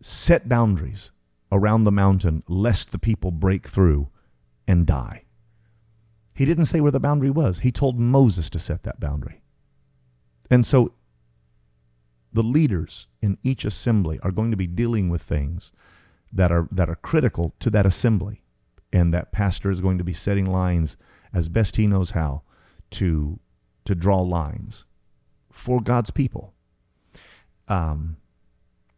Set 0.00 0.48
boundaries 0.48 1.10
around 1.50 1.84
the 1.84 1.92
mountain 1.92 2.42
lest 2.48 2.92
the 2.92 2.98
people 2.98 3.30
break 3.30 3.66
through 3.66 4.08
and 4.66 4.86
die. 4.86 5.24
He 6.34 6.44
didn't 6.44 6.66
say 6.66 6.80
where 6.80 6.92
the 6.92 7.00
boundary 7.00 7.30
was. 7.30 7.60
He 7.60 7.72
told 7.72 7.98
Moses 7.98 8.48
to 8.50 8.58
set 8.58 8.84
that 8.84 9.00
boundary. 9.00 9.42
And 10.50 10.64
so 10.64 10.92
the 12.32 12.42
leaders 12.42 13.06
in 13.20 13.38
each 13.42 13.64
assembly 13.64 14.18
are 14.22 14.30
going 14.30 14.50
to 14.50 14.56
be 14.56 14.66
dealing 14.66 15.08
with 15.08 15.22
things 15.22 15.72
that 16.32 16.52
are 16.52 16.68
that 16.70 16.90
are 16.90 16.96
critical 16.96 17.54
to 17.60 17.70
that 17.70 17.86
assembly 17.86 18.42
and 18.92 19.12
that 19.12 19.32
pastor 19.32 19.70
is 19.70 19.80
going 19.80 19.98
to 19.98 20.04
be 20.04 20.12
setting 20.12 20.46
lines 20.46 20.96
as 21.32 21.48
best 21.48 21.76
he 21.76 21.86
knows 21.86 22.10
how 22.10 22.42
to 22.90 23.38
to 23.84 23.94
draw 23.94 24.20
lines 24.20 24.84
for 25.50 25.80
God's 25.80 26.10
people. 26.10 26.52
Um, 27.66 28.18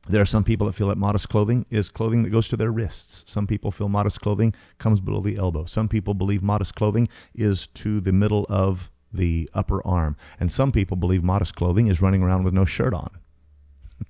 there 0.09 0.23
are 0.23 0.27
some 0.27 0.45
people 0.45 0.67
that 0.67 0.73
feel 0.73 0.89
that 0.89 0.99
modest 0.99 1.29
clothing 1.29 1.67
is 1.71 1.89
clothing 1.89 2.23
that 2.23 2.31
goes 2.31 2.49
to 2.49 2.57
their 2.57 2.73
wrists. 2.73 3.25
Some 3.31 3.47
people 3.47 3.71
feel 3.71 3.89
modest 3.89 4.21
clothing 4.21 4.55
comes 4.79 5.01
below 5.01 5.21
the 5.21 5.37
elbow. 5.37 5.65
Some 5.65 5.89
people 5.89 6.15
believe 6.15 6.43
modest 6.43 6.75
clothing 6.75 7.09
is 7.35 7.67
to 7.69 8.01
the 8.01 8.13
middle 8.13 8.47
of 8.49 8.91
the 9.13 9.49
upper 9.55 9.87
arm. 9.87 10.17
And 10.39 10.51
some 10.51 10.73
people 10.73 10.97
believe 10.97 11.23
modest 11.23 11.57
clothing 11.57 11.89
is 11.89 12.01
running 12.01 12.23
around 12.23 12.45
with 12.45 12.55
no 12.55 12.65
shirt 12.65 12.95
on. 12.95 13.11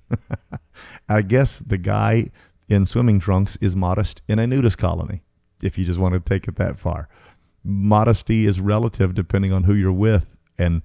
I 1.09 1.21
guess 1.21 1.59
the 1.59 1.77
guy 1.77 2.31
in 2.69 2.85
swimming 2.85 3.19
trunks 3.19 3.57
is 3.61 3.75
modest 3.75 4.21
in 4.27 4.39
a 4.39 4.47
nudist 4.47 4.77
colony, 4.77 5.23
if 5.61 5.77
you 5.77 5.85
just 5.85 5.99
want 5.99 6.13
to 6.13 6.19
take 6.19 6.47
it 6.47 6.55
that 6.55 6.79
far. 6.79 7.09
Modesty 7.63 8.45
is 8.45 8.59
relative 8.59 9.13
depending 9.13 9.51
on 9.51 9.63
who 9.63 9.73
you're 9.73 9.91
with 9.91 10.35
and 10.57 10.81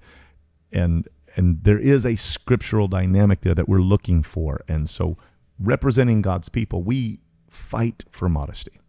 and 0.71 1.07
and 1.35 1.63
there 1.63 1.79
is 1.79 2.05
a 2.05 2.15
scriptural 2.15 2.87
dynamic 2.87 3.41
there 3.41 3.53
that 3.53 3.69
we're 3.69 3.79
looking 3.79 4.23
for. 4.23 4.63
And 4.67 4.89
so 4.89 5.17
representing 5.59 6.23
God's 6.23 6.49
people, 6.49 6.81
we 6.81 7.19
fight 7.47 8.03
for 8.09 8.27
modesty. 8.27 8.79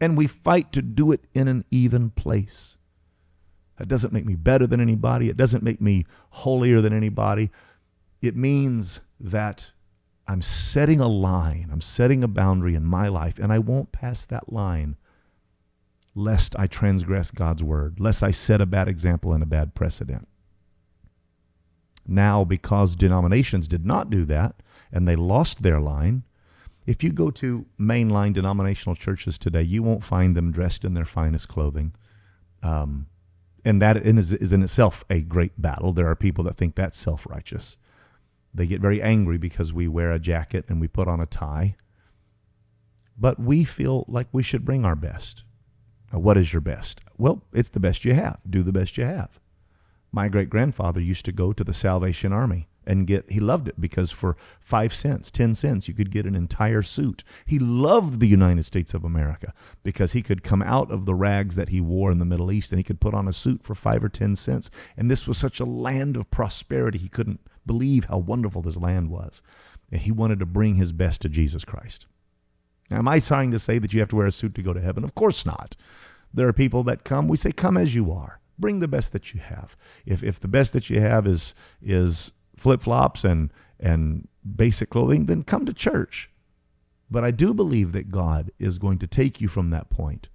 And 0.00 0.16
we 0.16 0.28
fight 0.28 0.72
to 0.72 0.82
do 0.82 1.10
it 1.10 1.24
in 1.34 1.48
an 1.48 1.64
even 1.72 2.10
place. 2.10 2.76
That 3.76 3.88
doesn't 3.88 4.12
make 4.12 4.24
me 4.24 4.36
better 4.36 4.66
than 4.66 4.80
anybody. 4.80 5.28
It 5.28 5.36
doesn't 5.36 5.62
make 5.62 5.80
me 5.80 6.06
holier 6.30 6.80
than 6.80 6.92
anybody. 6.92 7.50
It 8.22 8.36
means 8.36 9.00
that 9.18 9.70
I'm 10.26 10.42
setting 10.42 11.00
a 11.00 11.08
line, 11.08 11.68
I'm 11.70 11.80
setting 11.80 12.24
a 12.24 12.28
boundary 12.28 12.74
in 12.74 12.84
my 12.84 13.08
life, 13.08 13.38
and 13.38 13.52
I 13.52 13.58
won't 13.58 13.92
pass 13.92 14.24
that 14.26 14.52
line 14.52 14.96
lest 16.14 16.54
I 16.58 16.66
transgress 16.66 17.30
God's 17.30 17.62
word, 17.62 17.98
lest 17.98 18.22
I 18.22 18.30
set 18.30 18.60
a 18.60 18.66
bad 18.66 18.88
example 18.88 19.32
and 19.32 19.42
a 19.42 19.46
bad 19.46 19.74
precedent. 19.74 20.28
Now, 22.06 22.44
because 22.44 22.94
denominations 22.94 23.66
did 23.66 23.84
not 23.84 24.10
do 24.10 24.24
that 24.26 24.62
and 24.92 25.08
they 25.08 25.16
lost 25.16 25.62
their 25.62 25.80
line, 25.80 26.22
if 26.86 27.02
you 27.02 27.12
go 27.12 27.30
to 27.32 27.66
mainline 27.80 28.34
denominational 28.34 28.94
churches 28.94 29.38
today, 29.38 29.62
you 29.62 29.82
won't 29.82 30.04
find 30.04 30.36
them 30.36 30.52
dressed 30.52 30.84
in 30.84 30.94
their 30.94 31.06
finest 31.06 31.48
clothing. 31.48 31.94
Um, 32.62 33.06
and 33.64 33.80
that 33.80 33.96
is, 33.96 34.32
is 34.32 34.52
in 34.52 34.62
itself 34.62 35.04
a 35.08 35.20
great 35.22 35.60
battle. 35.60 35.92
There 35.92 36.08
are 36.08 36.16
people 36.16 36.44
that 36.44 36.56
think 36.56 36.74
that's 36.74 36.98
self 36.98 37.26
righteous. 37.28 37.76
They 38.52 38.66
get 38.66 38.80
very 38.80 39.02
angry 39.02 39.38
because 39.38 39.72
we 39.72 39.88
wear 39.88 40.12
a 40.12 40.18
jacket 40.18 40.64
and 40.68 40.80
we 40.80 40.86
put 40.86 41.08
on 41.08 41.20
a 41.20 41.26
tie. 41.26 41.76
But 43.18 43.40
we 43.40 43.64
feel 43.64 44.04
like 44.06 44.28
we 44.32 44.42
should 44.42 44.64
bring 44.64 44.84
our 44.84 44.94
best. 44.94 45.44
Now, 46.12 46.20
what 46.20 46.36
is 46.36 46.52
your 46.52 46.60
best? 46.60 47.00
Well, 47.16 47.42
it's 47.52 47.68
the 47.68 47.80
best 47.80 48.04
you 48.04 48.14
have. 48.14 48.38
Do 48.48 48.62
the 48.62 48.72
best 48.72 48.96
you 48.96 49.04
have. 49.04 49.40
My 50.12 50.28
great 50.28 50.50
grandfather 50.50 51.00
used 51.00 51.24
to 51.24 51.32
go 51.32 51.52
to 51.52 51.64
the 51.64 51.74
Salvation 51.74 52.32
Army 52.32 52.68
and 52.86 53.06
get 53.06 53.30
he 53.30 53.40
loved 53.40 53.68
it 53.68 53.80
because 53.80 54.10
for 54.10 54.36
5 54.60 54.94
cents 54.94 55.30
10 55.30 55.54
cents 55.54 55.88
you 55.88 55.94
could 55.94 56.10
get 56.10 56.26
an 56.26 56.34
entire 56.34 56.82
suit. 56.82 57.24
He 57.46 57.58
loved 57.58 58.20
the 58.20 58.28
united 58.28 58.64
states 58.64 58.94
of 58.94 59.04
america 59.04 59.52
because 59.82 60.12
he 60.12 60.22
could 60.22 60.42
come 60.42 60.62
out 60.62 60.90
of 60.90 61.06
the 61.06 61.14
rags 61.14 61.56
that 61.56 61.70
he 61.70 61.80
wore 61.80 62.12
in 62.12 62.18
the 62.18 62.24
middle 62.24 62.52
east 62.52 62.70
and 62.70 62.78
he 62.78 62.84
could 62.84 63.00
put 63.00 63.14
on 63.14 63.28
a 63.28 63.32
suit 63.32 63.62
for 63.62 63.74
5 63.74 64.04
or 64.04 64.08
10 64.08 64.36
cents. 64.36 64.70
And 64.96 65.10
this 65.10 65.26
was 65.26 65.38
such 65.38 65.60
a 65.60 65.64
land 65.64 66.16
of 66.16 66.30
prosperity. 66.30 66.98
He 66.98 67.08
couldn't 67.08 67.40
believe 67.66 68.04
how 68.04 68.18
wonderful 68.18 68.62
this 68.62 68.76
land 68.76 69.10
was. 69.10 69.42
And 69.90 70.00
he 70.00 70.10
wanted 70.10 70.40
to 70.40 70.46
bring 70.46 70.76
his 70.76 70.92
best 70.92 71.22
to 71.22 71.28
jesus 71.28 71.64
christ. 71.64 72.06
Now, 72.90 72.98
am 72.98 73.08
i 73.08 73.20
trying 73.20 73.50
to 73.52 73.58
say 73.58 73.78
that 73.78 73.92
you 73.92 74.00
have 74.00 74.10
to 74.10 74.16
wear 74.16 74.26
a 74.26 74.32
suit 74.32 74.54
to 74.56 74.62
go 74.62 74.72
to 74.72 74.80
heaven? 74.80 75.04
Of 75.04 75.14
course 75.14 75.46
not. 75.46 75.76
There 76.32 76.48
are 76.48 76.52
people 76.52 76.82
that 76.84 77.04
come 77.04 77.28
we 77.28 77.36
say 77.36 77.52
come 77.52 77.76
as 77.76 77.94
you 77.94 78.12
are. 78.12 78.40
Bring 78.58 78.80
the 78.80 78.88
best 78.88 79.12
that 79.12 79.34
you 79.34 79.40
have. 79.40 79.76
If, 80.06 80.22
if 80.22 80.38
the 80.38 80.48
best 80.48 80.72
that 80.74 80.90
you 80.90 81.00
have 81.00 81.26
is 81.26 81.54
is 81.82 82.32
flip 82.56 82.82
flops 82.82 83.24
and 83.24 83.52
and 83.80 84.28
basic 84.56 84.90
clothing, 84.90 85.26
then 85.26 85.42
come 85.42 85.66
to 85.66 85.72
church. 85.72 86.30
But 87.10 87.24
I 87.24 87.30
do 87.30 87.52
believe 87.52 87.92
that 87.92 88.10
God 88.10 88.50
is 88.58 88.78
going 88.78 88.98
to 88.98 89.06
take 89.06 89.40
you 89.40 89.48
from 89.48 89.70
that 89.70 89.90
point 89.90 90.28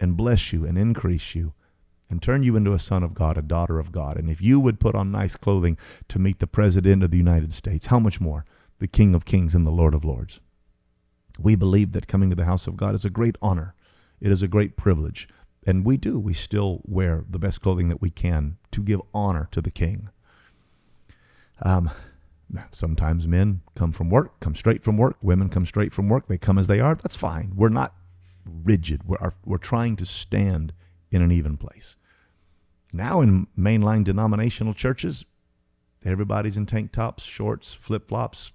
and 0.00 0.16
bless 0.16 0.52
you 0.52 0.64
and 0.64 0.78
increase 0.78 1.34
you 1.34 1.54
and 2.10 2.22
turn 2.22 2.42
you 2.42 2.56
into 2.56 2.72
a 2.72 2.78
son 2.78 3.02
of 3.02 3.14
God, 3.14 3.36
a 3.36 3.42
daughter 3.42 3.78
of 3.78 3.92
God. 3.92 4.16
And 4.16 4.30
if 4.30 4.40
you 4.40 4.60
would 4.60 4.80
put 4.80 4.94
on 4.94 5.10
nice 5.10 5.36
clothing 5.36 5.78
to 6.08 6.18
meet 6.18 6.38
the 6.38 6.46
President 6.46 7.02
of 7.02 7.10
the 7.10 7.16
United 7.16 7.52
States, 7.52 7.86
how 7.86 7.98
much 7.98 8.20
more 8.20 8.44
the 8.78 8.86
King 8.86 9.14
of 9.14 9.24
Kings 9.24 9.54
and 9.54 9.66
the 9.66 9.70
Lord 9.70 9.94
of 9.94 10.04
Lords? 10.04 10.40
We 11.38 11.56
believe 11.56 11.92
that 11.92 12.06
coming 12.06 12.30
to 12.30 12.36
the 12.36 12.44
house 12.44 12.66
of 12.66 12.76
God 12.76 12.94
is 12.94 13.04
a 13.04 13.10
great 13.10 13.36
honor. 13.42 13.74
It 14.20 14.30
is 14.30 14.42
a 14.42 14.48
great 14.48 14.76
privilege. 14.76 15.28
And 15.66 15.84
we 15.84 15.96
do. 15.96 16.18
We 16.18 16.34
still 16.34 16.82
wear 16.84 17.24
the 17.28 17.38
best 17.38 17.60
clothing 17.60 17.88
that 17.88 18.02
we 18.02 18.10
can 18.10 18.58
to 18.70 18.82
give 18.82 19.00
honor 19.12 19.48
to 19.50 19.60
the 19.60 19.70
King. 19.70 20.10
Um, 21.62 21.90
sometimes 22.72 23.26
men 23.26 23.62
come 23.74 23.92
from 23.92 24.10
work, 24.10 24.40
come 24.40 24.54
straight 24.54 24.82
from 24.82 24.96
work. 24.96 25.16
Women 25.22 25.48
come 25.48 25.66
straight 25.66 25.92
from 25.92 26.08
work. 26.08 26.28
They 26.28 26.38
come 26.38 26.58
as 26.58 26.66
they 26.66 26.80
are. 26.80 26.94
That's 26.94 27.16
fine. 27.16 27.52
We're 27.54 27.68
not 27.68 27.94
rigid. 28.44 29.06
We're, 29.06 29.32
we're 29.44 29.58
trying 29.58 29.96
to 29.96 30.06
stand 30.06 30.72
in 31.10 31.22
an 31.22 31.32
even 31.32 31.56
place. 31.56 31.96
Now, 32.92 33.20
in 33.20 33.48
mainline 33.58 34.04
denominational 34.04 34.74
churches, 34.74 35.24
everybody's 36.04 36.56
in 36.56 36.66
tank 36.66 36.92
tops, 36.92 37.24
shorts, 37.24 37.74
flip 37.74 38.08
flops, 38.08 38.52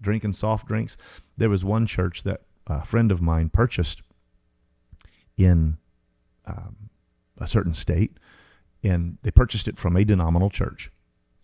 drinking 0.00 0.34
soft 0.34 0.68
drinks. 0.68 0.96
There 1.36 1.50
was 1.50 1.64
one 1.64 1.86
church 1.86 2.22
that 2.22 2.42
a 2.66 2.84
friend 2.84 3.10
of 3.10 3.20
mine 3.20 3.48
purchased 3.48 4.02
in 5.36 5.78
um, 6.46 6.90
a 7.38 7.46
certain 7.46 7.74
state, 7.74 8.18
and 8.82 9.18
they 9.22 9.30
purchased 9.30 9.66
it 9.66 9.78
from 9.78 9.96
a 9.96 10.04
denominational 10.04 10.50
church. 10.50 10.92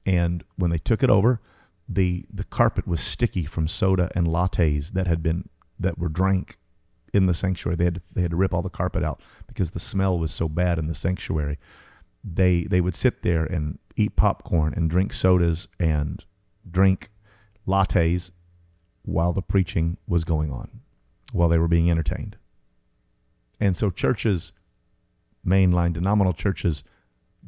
And 0.07 0.45
when 0.55 0.71
they 0.71 0.79
took 0.79 1.03
it 1.03 1.11
over, 1.11 1.41
the 1.89 2.25
the 2.33 2.45
carpet 2.45 2.87
was 2.87 3.01
sticky 3.01 3.45
from 3.45 3.69
soda 3.69 4.11
and 4.15 4.27
lattes 4.27 4.93
that 4.93 5.07
had 5.07 5.23
been 5.23 5.49
that 5.79 5.99
were 5.99 6.09
drank 6.09 6.59
in 7.13 7.27
the 7.27 7.35
sanctuary. 7.35 7.77
They 7.77 7.85
had 7.85 7.95
to, 7.97 8.01
they 8.13 8.23
had 8.23 8.31
to 8.31 8.37
rip 8.37 8.55
all 8.55 8.63
the 8.63 8.71
carpet 8.71 9.03
out 9.03 9.21
because 9.47 9.73
the 9.73 9.81
smell 9.81 10.19
was 10.19 10.33
so 10.33 10.49
bad 10.49 10.79
in 10.79 10.87
the 10.87 10.95
sanctuary. 10.95 11.59
They 12.25 12.63
they 12.63 12.81
would 12.81 12.95
sit 12.95 13.23
there 13.23 13.45
and 13.45 13.79
eat 13.97 14.17
popcorn 14.17 14.75
and 14.75 14.89
drink 14.89 15.13
sodas 15.13 15.69
and 15.79 16.25
drink 16.69 17.11
lattes 17.67 18.31
while 19.03 19.33
the 19.33 19.43
preaching 19.43 19.97
was 20.07 20.25
going 20.25 20.51
on, 20.51 20.81
while 21.33 21.49
they 21.49 21.59
were 21.59 21.69
being 21.69 21.91
entertained. 21.91 22.37
And 23.61 23.77
so 23.77 23.91
churches, 23.91 24.53
mainline 25.47 25.93
denominational 25.93 26.35
churches, 26.35 26.85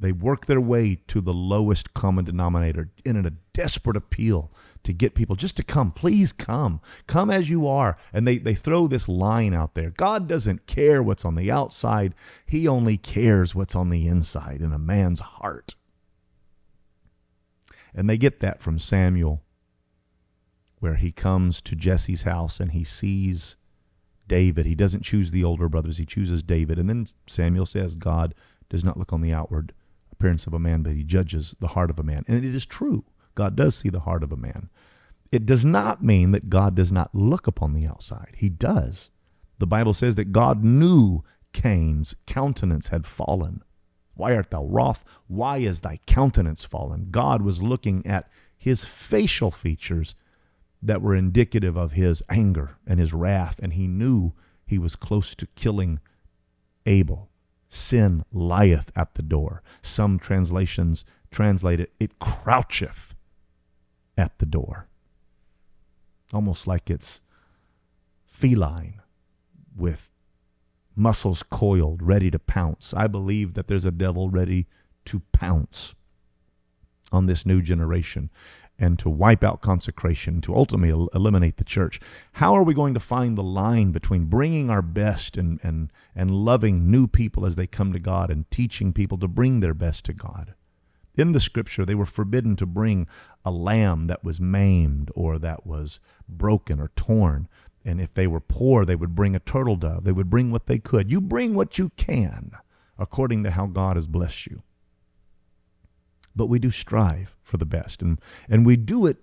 they 0.01 0.13
work 0.13 0.47
their 0.47 0.61
way 0.61 1.01
to 1.09 1.21
the 1.21 1.33
lowest 1.33 1.93
common 1.95 2.25
denominator 2.25 2.91
in 3.05 3.25
a 3.25 3.31
desperate 3.53 3.97
appeal 3.97 4.51
to 4.85 4.93
get 4.93 5.15
people 5.15 5.37
just 5.37 5.57
to 5.57 5.63
come. 5.63 5.91
Please 5.91 6.33
come. 6.33 6.81
Come 7.07 7.31
as 7.31 7.51
you 7.51 7.67
are. 7.67 7.97
And 8.13 8.27
they, 8.27 8.39
they 8.39 8.55
throw 8.55 8.87
this 8.87 9.09
line 9.09 9.55
out 9.55 9.75
there 9.75 9.91
God 9.91 10.29
doesn't 10.29 10.67
care 10.67 11.03
what's 11.03 11.25
on 11.25 11.35
the 11.35 11.51
outside, 11.51 12.15
He 12.47 12.69
only 12.69 12.97
cares 12.97 13.55
what's 13.55 13.75
on 13.75 13.91
the 13.91 14.07
inside 14.07 14.61
in 14.61 14.73
a 14.73 14.79
man's 14.79 15.21
heart. 15.21 15.75
And 17.95 18.09
they 18.09 18.19
get 18.19 18.39
that 18.41 18.63
from 18.63 18.79
Samuel, 18.79 19.43
where 20.79 20.95
he 20.95 21.11
comes 21.11 21.61
to 21.63 21.75
Jesse's 21.75 22.23
house 22.23 22.61
and 22.61 22.71
he 22.71 22.85
sees 22.85 23.57
David. 24.29 24.67
He 24.67 24.77
doesn't 24.77 25.03
choose 25.03 25.31
the 25.31 25.43
older 25.43 25.69
brothers, 25.69 25.99
he 25.99 26.07
chooses 26.07 26.43
David. 26.43 26.79
And 26.79 26.89
then 26.89 27.07
Samuel 27.27 27.67
says, 27.67 27.97
God 27.97 28.35
does 28.69 28.85
not 28.85 28.97
look 28.97 29.13
on 29.13 29.23
the 29.23 29.33
outward 29.33 29.73
appearance 30.19 30.47
of 30.47 30.55
a 30.55 30.59
man, 30.59 30.83
but 30.83 30.93
he 30.93 31.05
judges 31.05 31.55
the 31.61 31.69
heart 31.69 31.91
of 31.91 31.99
a 31.99 32.03
man. 32.03 32.25
And 32.27 32.45
it 32.45 32.55
is 32.55 32.67
true. 32.67 33.05
God 33.35 33.57
does 33.57 33.75
see 33.77 33.89
the 33.89 34.01
heart 34.01 34.23
of 34.23 34.33
a 34.33 34.37
man. 34.37 34.69
It 35.31 35.47
does 35.47 35.65
not 35.65 36.03
mean 36.03 36.33
that 36.33 36.51
God 36.51 36.75
does 36.75 36.91
not 36.91 37.15
look 37.15 37.47
upon 37.47 37.75
the 37.75 37.87
outside. 37.87 38.35
He 38.37 38.49
does. 38.49 39.11
The 39.59 39.67
Bible 39.67 39.95
says 39.95 40.15
that 40.17 40.33
God 40.33 40.65
knew 40.65 41.23
Cain's 41.53 42.17
countenance 42.27 42.89
had 42.89 43.07
fallen. 43.07 43.63
Why 44.15 44.35
art 44.35 44.51
thou 44.51 44.65
wroth? 44.65 45.05
Why 45.29 45.59
is 45.59 45.81
thy 45.81 46.01
countenance 46.07 46.65
fallen? 46.65 47.09
God 47.11 47.43
was 47.43 47.63
looking 47.63 48.05
at 48.07 48.29
his 48.57 48.85
facial 48.85 49.51
features 49.51 50.15
that 50.83 51.03
were 51.03 51.15
indicative 51.15 51.77
of 51.77 51.93
his 51.93 52.23
anger 52.29 52.77
and 52.87 52.99
his 52.99 53.13
wrath, 53.13 53.61
and 53.63 53.75
he 53.75 53.87
knew 53.87 54.33
he 54.67 54.79
was 54.79 54.97
close 54.97 55.35
to 55.37 55.47
killing 55.55 56.01
Abel. 56.87 57.29
Sin 57.69 58.25
lieth 58.33 58.91
at 58.97 59.15
the 59.15 59.23
door. 59.23 59.63
Some 59.83 60.19
translations 60.19 61.05
translate 61.31 61.81
it, 61.81 61.93
it 62.01 62.19
croucheth 62.19 63.15
at 64.17 64.39
the 64.39 64.47
door. 64.47 64.89
Almost 66.33 66.67
like 66.67 66.91
it's 66.91 67.21
feline 68.27 69.01
with 69.77 70.11
muscles 70.97 71.43
coiled, 71.43 72.03
ready 72.03 72.31
to 72.31 72.39
pounce. 72.39 72.93
I 72.95 73.07
believe 73.07 73.55
that 73.55 73.69
there's 73.69 73.85
a 73.85 73.91
devil 73.91 74.31
ready 74.31 74.67
to 75.07 75.21
pounce 75.33 75.95
on 77.13 77.27
this 77.27 77.47
new 77.47 77.63
generation 77.63 78.31
and 78.79 78.99
to 78.99 79.11
wipe 79.11 79.43
out 79.43 79.61
consecration, 79.61 80.41
to 80.41 80.55
ultimately 80.55 81.09
eliminate 81.15 81.57
the 81.57 81.65
church. 81.65 82.01
How 82.33 82.55
are 82.55 82.63
we 82.63 82.75
going 82.75 82.95
to 82.95 83.01
find 83.01 83.37
the 83.37 83.43
line 83.43 83.91
between 83.91 84.27
bringing 84.27 84.71
our 84.71 84.83
best 84.83 85.37
and, 85.37 85.59
and, 85.63 85.91
and 86.15 86.31
loving 86.31 86.91
new 86.91 87.07
people 87.09 87.45
as 87.45 87.57
they 87.57 87.67
come 87.67 87.93
to 87.93 87.99
God 87.99 88.31
and 88.31 88.49
teaching 88.51 88.93
people 88.93 89.19
to 89.19 89.29
bring 89.29 89.61
their 89.61 89.75
best 89.75 90.05
to 90.05 90.13
God? 90.13 90.55
In 91.17 91.33
the 91.33 91.41
scripture, 91.41 91.85
they 91.85 91.97
were 91.97 92.07
forbidden 92.07 92.55
to 92.57 92.67
bring 92.67 93.09
a 93.45 93.51
lamb 93.51 94.07
that 94.07 94.23
was 94.23 94.41
maimed 94.41 95.11
or 95.17 95.39
that 95.41 95.67
was 95.67 95.99
broken 96.29 96.79
or 96.79 96.93
torn. 96.95 97.49
And 97.85 98.01
if 98.01 98.15
they 98.15 98.29
were 98.29 98.41
poor, 98.41 98.85
they 98.85 98.95
would 98.95 99.17
bring 99.17 99.35
a 99.35 99.41
turtle 99.41 99.75
dove. 99.75 100.05
They 100.05 100.13
would 100.13 100.31
bring 100.31 100.53
what 100.53 100.67
they 100.67 100.79
could. 100.79 101.11
You 101.11 101.21
bring 101.21 101.55
what 101.55 101.79
you 101.79 101.91
can 101.97 102.53
according 102.97 103.43
to 103.43 103.51
how 103.51 103.67
God 103.67 103.97
has 103.97 104.07
blessed 104.07 104.47
you 104.47 104.63
but 106.35 106.47
we 106.47 106.59
do 106.59 106.71
strive 106.71 107.37
for 107.43 107.57
the 107.57 107.67
best. 107.67 108.03
And, 108.03 108.21
and 108.49 108.65
we 108.65 108.77
do 108.77 109.07
it 109.07 109.19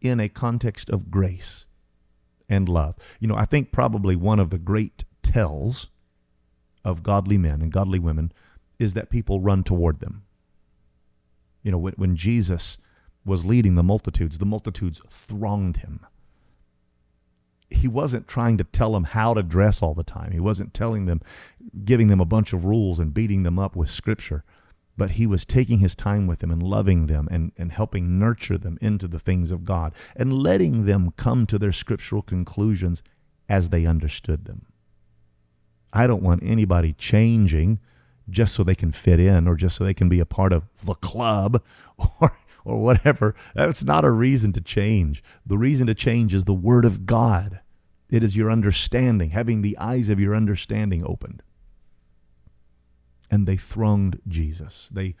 in 0.00 0.20
a 0.20 0.28
context 0.28 0.90
of 0.90 1.10
grace 1.10 1.66
and 2.48 2.68
love. 2.68 2.96
You 3.20 3.28
know, 3.28 3.36
I 3.36 3.44
think 3.44 3.72
probably 3.72 4.16
one 4.16 4.38
of 4.38 4.50
the 4.50 4.58
great 4.58 5.04
tells 5.22 5.88
of 6.84 7.02
godly 7.02 7.38
men 7.38 7.62
and 7.62 7.72
godly 7.72 7.98
women 7.98 8.32
is 8.78 8.94
that 8.94 9.10
people 9.10 9.40
run 9.40 9.64
toward 9.64 10.00
them. 10.00 10.22
You 11.62 11.72
know, 11.72 11.78
when, 11.78 11.94
when 11.96 12.16
Jesus 12.16 12.76
was 13.24 13.44
leading 13.44 13.74
the 13.74 13.82
multitudes, 13.82 14.38
the 14.38 14.46
multitudes 14.46 15.00
thronged 15.08 15.78
him. 15.78 16.00
He 17.70 17.88
wasn't 17.88 18.28
trying 18.28 18.58
to 18.58 18.64
tell 18.64 18.92
them 18.92 19.04
how 19.04 19.32
to 19.32 19.42
dress 19.42 19.82
all 19.82 19.94
the 19.94 20.04
time. 20.04 20.32
He 20.32 20.40
wasn't 20.40 20.74
telling 20.74 21.06
them, 21.06 21.22
giving 21.84 22.08
them 22.08 22.20
a 22.20 22.26
bunch 22.26 22.52
of 22.52 22.64
rules 22.64 22.98
and 22.98 23.14
beating 23.14 23.42
them 23.42 23.58
up 23.58 23.74
with 23.74 23.90
scripture 23.90 24.44
but 24.96 25.12
he 25.12 25.26
was 25.26 25.44
taking 25.44 25.80
his 25.80 25.96
time 25.96 26.26
with 26.26 26.38
them 26.38 26.50
and 26.50 26.62
loving 26.62 27.06
them 27.06 27.28
and, 27.30 27.52
and 27.56 27.72
helping 27.72 28.18
nurture 28.18 28.58
them 28.58 28.78
into 28.80 29.08
the 29.08 29.18
things 29.18 29.50
of 29.50 29.64
God 29.64 29.92
and 30.14 30.32
letting 30.32 30.86
them 30.86 31.12
come 31.16 31.46
to 31.46 31.58
their 31.58 31.72
scriptural 31.72 32.22
conclusions 32.22 33.02
as 33.48 33.70
they 33.70 33.86
understood 33.86 34.44
them. 34.44 34.66
I 35.92 36.06
don't 36.06 36.22
want 36.22 36.42
anybody 36.44 36.92
changing 36.92 37.80
just 38.28 38.54
so 38.54 38.62
they 38.62 38.74
can 38.74 38.92
fit 38.92 39.20
in 39.20 39.46
or 39.46 39.54
just 39.54 39.76
so 39.76 39.84
they 39.84 39.94
can 39.94 40.08
be 40.08 40.20
a 40.20 40.26
part 40.26 40.52
of 40.52 40.64
the 40.84 40.94
club 40.94 41.62
or 42.20 42.36
or 42.66 42.80
whatever. 42.82 43.34
That's 43.54 43.84
not 43.84 44.06
a 44.06 44.10
reason 44.10 44.54
to 44.54 44.60
change. 44.62 45.22
The 45.44 45.58
reason 45.58 45.86
to 45.86 45.94
change 45.94 46.32
is 46.32 46.44
the 46.44 46.54
word 46.54 46.86
of 46.86 47.04
God. 47.04 47.60
It 48.08 48.22
is 48.22 48.36
your 48.36 48.50
understanding, 48.50 49.30
having 49.30 49.60
the 49.60 49.76
eyes 49.76 50.08
of 50.08 50.18
your 50.18 50.34
understanding 50.34 51.04
opened 51.04 51.42
and 53.30 53.46
they 53.46 53.56
thronged 53.56 54.20
Jesus. 54.28 54.88
They 54.92 55.14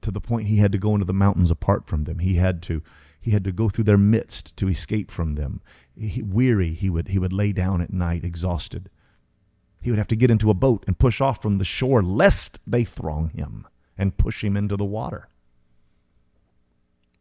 to 0.00 0.10
the 0.10 0.20
point 0.20 0.48
he 0.48 0.58
had 0.58 0.72
to 0.72 0.78
go 0.78 0.92
into 0.94 1.06
the 1.06 1.14
mountains 1.14 1.50
apart 1.50 1.86
from 1.86 2.04
them. 2.04 2.18
He 2.18 2.34
had 2.34 2.62
to 2.62 2.82
he 3.20 3.30
had 3.30 3.44
to 3.44 3.52
go 3.52 3.68
through 3.68 3.84
their 3.84 3.98
midst 3.98 4.54
to 4.58 4.68
escape 4.68 5.10
from 5.10 5.34
them. 5.34 5.62
He, 5.98 6.22
weary, 6.22 6.74
he 6.74 6.90
would 6.90 7.08
he 7.08 7.18
would 7.18 7.32
lay 7.32 7.52
down 7.52 7.80
at 7.80 7.92
night 7.92 8.24
exhausted. 8.24 8.90
He 9.80 9.90
would 9.90 9.98
have 9.98 10.08
to 10.08 10.16
get 10.16 10.30
into 10.30 10.50
a 10.50 10.54
boat 10.54 10.84
and 10.86 10.98
push 10.98 11.20
off 11.20 11.40
from 11.40 11.58
the 11.58 11.64
shore 11.64 12.02
lest 12.02 12.60
they 12.66 12.84
throng 12.84 13.30
him 13.30 13.66
and 13.96 14.16
push 14.16 14.42
him 14.42 14.56
into 14.56 14.76
the 14.76 14.84
water. 14.84 15.28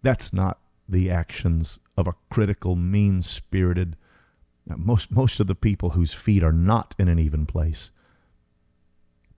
That's 0.01 0.33
not 0.33 0.59
the 0.87 1.09
actions 1.09 1.79
of 1.95 2.07
a 2.07 2.15
critical, 2.29 2.75
mean-spirited 2.75 3.95
most 4.65 5.11
most 5.11 5.39
of 5.39 5.47
the 5.47 5.55
people 5.55 5.91
whose 5.91 6.13
feet 6.13 6.43
are 6.43 6.53
not 6.53 6.95
in 6.97 7.07
an 7.07 7.19
even 7.19 7.45
place 7.45 7.91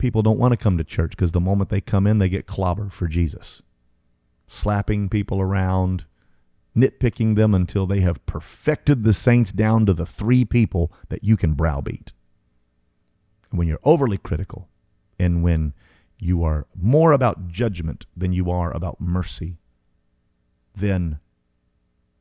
people 0.06 0.22
don't 0.22 0.38
want 0.38 0.52
to 0.52 0.58
come 0.58 0.78
to 0.78 0.84
church 0.84 1.10
because 1.10 1.32
the 1.32 1.42
moment 1.42 1.72
they 1.72 1.82
come 1.82 2.06
in, 2.06 2.20
they 2.20 2.30
get 2.30 2.46
clobbered 2.46 2.92
for 2.92 3.08
Jesus. 3.08 3.64
Slapping 4.46 5.10
people 5.10 5.42
around, 5.42 6.06
nitpicking 6.78 7.36
them 7.36 7.56
until 7.56 7.88
they 7.88 8.02
have 8.02 8.24
perfected 8.28 9.04
the 9.04 9.14
saints 9.14 9.52
down 9.52 9.84
to 9.88 9.96
the 9.96 10.06
three 10.06 10.46
people 10.46 10.94
that 11.10 11.24
you 11.24 11.36
can 11.36 11.56
browbeat. 11.56 12.14
When 13.50 13.68
you're 13.68 13.80
overly 13.84 14.20
critical 14.20 14.70
and 15.18 15.42
when 15.42 15.74
you 16.20 16.44
are 16.44 16.68
more 16.80 17.12
about 17.12 17.48
judgment 17.48 18.06
than 18.16 18.32
you 18.32 18.52
are 18.52 18.72
about 18.72 19.02
mercy, 19.02 19.58
then 20.76 21.20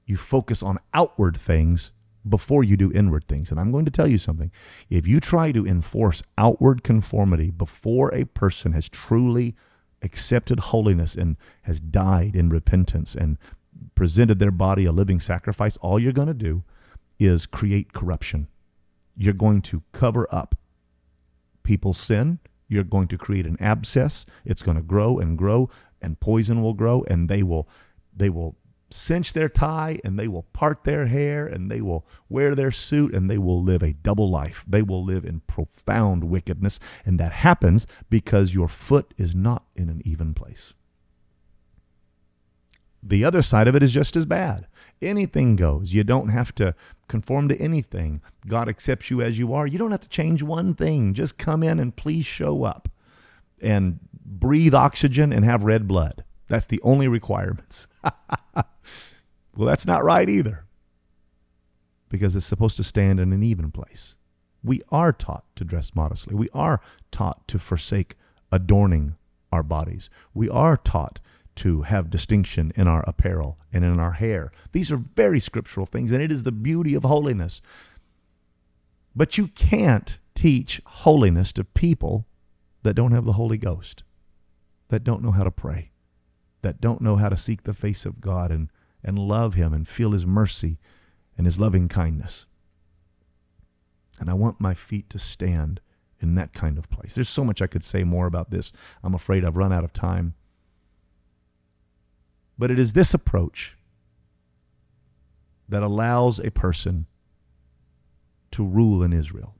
you 0.06 0.16
focus 0.16 0.62
on 0.62 0.78
outward 0.94 1.36
things 1.36 1.92
before 2.28 2.64
you 2.64 2.76
do 2.76 2.92
inward 2.92 3.26
things. 3.28 3.50
And 3.50 3.60
I'm 3.60 3.70
going 3.70 3.84
to 3.84 3.90
tell 3.90 4.06
you 4.06 4.18
something. 4.18 4.50
If 4.88 5.06
you 5.06 5.20
try 5.20 5.52
to 5.52 5.66
enforce 5.66 6.22
outward 6.38 6.82
conformity 6.82 7.50
before 7.50 8.14
a 8.14 8.24
person 8.24 8.72
has 8.72 8.88
truly 8.88 9.54
accepted 10.02 10.60
holiness 10.60 11.14
and 11.14 11.36
has 11.62 11.80
died 11.80 12.34
in 12.36 12.48
repentance 12.48 13.14
and 13.14 13.38
presented 13.94 14.38
their 14.38 14.50
body 14.50 14.84
a 14.84 14.92
living 14.92 15.20
sacrifice, 15.20 15.76
all 15.78 15.98
you're 15.98 16.12
going 16.12 16.28
to 16.28 16.34
do 16.34 16.62
is 17.18 17.46
create 17.46 17.92
corruption. 17.92 18.48
You're 19.16 19.34
going 19.34 19.62
to 19.62 19.82
cover 19.92 20.26
up 20.30 20.54
people's 21.62 21.98
sin. 21.98 22.38
You're 22.68 22.84
going 22.84 23.08
to 23.08 23.18
create 23.18 23.46
an 23.46 23.56
abscess. 23.60 24.26
It's 24.44 24.62
going 24.62 24.76
to 24.76 24.82
grow 24.82 25.18
and 25.18 25.38
grow, 25.38 25.70
and 26.00 26.18
poison 26.18 26.62
will 26.62 26.74
grow, 26.74 27.04
and 27.08 27.28
they 27.28 27.42
will 27.42 27.68
they 28.16 28.30
will 28.30 28.56
cinch 28.94 29.32
their 29.32 29.48
tie 29.48 29.98
and 30.04 30.18
they 30.18 30.28
will 30.28 30.44
part 30.52 30.84
their 30.84 31.06
hair 31.06 31.46
and 31.46 31.70
they 31.70 31.80
will 31.80 32.06
wear 32.28 32.54
their 32.54 32.70
suit 32.70 33.12
and 33.12 33.28
they 33.28 33.38
will 33.38 33.62
live 33.62 33.82
a 33.82 33.92
double 33.92 34.30
life. 34.30 34.64
They 34.68 34.82
will 34.82 35.04
live 35.04 35.24
in 35.24 35.40
profound 35.40 36.24
wickedness. 36.24 36.78
And 37.04 37.18
that 37.18 37.32
happens 37.32 37.86
because 38.08 38.54
your 38.54 38.68
foot 38.68 39.12
is 39.18 39.34
not 39.34 39.64
in 39.74 39.88
an 39.88 40.00
even 40.04 40.32
place. 40.32 40.74
The 43.02 43.24
other 43.24 43.42
side 43.42 43.68
of 43.68 43.74
it 43.74 43.82
is 43.82 43.92
just 43.92 44.16
as 44.16 44.24
bad. 44.24 44.66
Anything 45.02 45.56
goes. 45.56 45.92
You 45.92 46.04
don't 46.04 46.28
have 46.28 46.54
to 46.54 46.74
conform 47.08 47.48
to 47.48 47.60
anything. 47.60 48.22
God 48.46 48.68
accepts 48.68 49.10
you 49.10 49.20
as 49.20 49.38
you 49.38 49.52
are. 49.52 49.66
You 49.66 49.76
don't 49.76 49.90
have 49.90 50.00
to 50.00 50.08
change 50.08 50.42
one 50.42 50.74
thing. 50.74 51.12
Just 51.12 51.36
come 51.36 51.62
in 51.62 51.78
and 51.78 51.94
please 51.94 52.24
show 52.24 52.62
up 52.62 52.88
and 53.60 53.98
breathe 54.24 54.74
oxygen 54.74 55.32
and 55.32 55.44
have 55.44 55.64
red 55.64 55.86
blood. 55.86 56.24
That's 56.48 56.66
the 56.66 56.80
only 56.82 57.08
requirements. 57.08 57.88
well, 59.56 59.66
that's 59.66 59.86
not 59.86 60.04
right 60.04 60.28
either 60.28 60.64
because 62.08 62.36
it's 62.36 62.46
supposed 62.46 62.76
to 62.76 62.84
stand 62.84 63.18
in 63.18 63.32
an 63.32 63.42
even 63.42 63.70
place. 63.70 64.14
We 64.62 64.82
are 64.90 65.12
taught 65.12 65.44
to 65.56 65.64
dress 65.64 65.94
modestly. 65.94 66.34
We 66.34 66.48
are 66.54 66.80
taught 67.10 67.46
to 67.48 67.58
forsake 67.58 68.16
adorning 68.50 69.16
our 69.52 69.62
bodies. 69.62 70.10
We 70.32 70.48
are 70.48 70.76
taught 70.76 71.20
to 71.56 71.82
have 71.82 72.10
distinction 72.10 72.72
in 72.74 72.88
our 72.88 73.04
apparel 73.06 73.58
and 73.72 73.84
in 73.84 74.00
our 74.00 74.12
hair. 74.12 74.50
These 74.72 74.90
are 74.90 74.96
very 74.96 75.38
scriptural 75.38 75.86
things, 75.86 76.10
and 76.10 76.22
it 76.22 76.32
is 76.32 76.42
the 76.42 76.52
beauty 76.52 76.94
of 76.94 77.04
holiness. 77.04 77.60
But 79.14 79.38
you 79.38 79.48
can't 79.48 80.18
teach 80.34 80.80
holiness 80.84 81.52
to 81.52 81.64
people 81.64 82.26
that 82.82 82.94
don't 82.94 83.12
have 83.12 83.24
the 83.24 83.34
Holy 83.34 83.58
Ghost, 83.58 84.02
that 84.88 85.04
don't 85.04 85.22
know 85.22 85.30
how 85.30 85.44
to 85.44 85.50
pray, 85.50 85.90
that 86.62 86.80
don't 86.80 87.00
know 87.00 87.16
how 87.16 87.28
to 87.28 87.36
seek 87.36 87.62
the 87.62 87.74
face 87.74 88.04
of 88.04 88.20
God 88.20 88.50
and, 88.50 88.70
and 89.04 89.18
love 89.18 89.54
Him 89.54 89.72
and 89.72 89.86
feel 89.86 90.12
His 90.12 90.24
mercy 90.26 90.78
and 91.36 91.46
His 91.46 91.60
loving 91.60 91.88
kindness. 91.88 92.46
And 94.18 94.30
I 94.30 94.34
want 94.34 94.60
my 94.60 94.74
feet 94.74 95.10
to 95.10 95.18
stand 95.18 95.80
in 96.20 96.34
that 96.36 96.52
kind 96.52 96.78
of 96.78 96.88
place. 96.88 97.14
There's 97.14 97.28
so 97.28 97.44
much 97.44 97.60
I 97.60 97.66
could 97.66 97.84
say 97.84 98.04
more 98.04 98.26
about 98.26 98.50
this. 98.50 98.72
I'm 99.02 99.14
afraid 99.14 99.44
I've 99.44 99.56
run 99.56 99.72
out 99.72 99.84
of 99.84 99.92
time. 99.92 100.34
But 102.56 102.70
it 102.70 102.78
is 102.78 102.92
this 102.92 103.12
approach 103.12 103.76
that 105.68 105.82
allows 105.82 106.38
a 106.38 106.50
person 106.50 107.06
to 108.52 108.64
rule 108.64 109.02
in 109.02 109.12
Israel. 109.12 109.56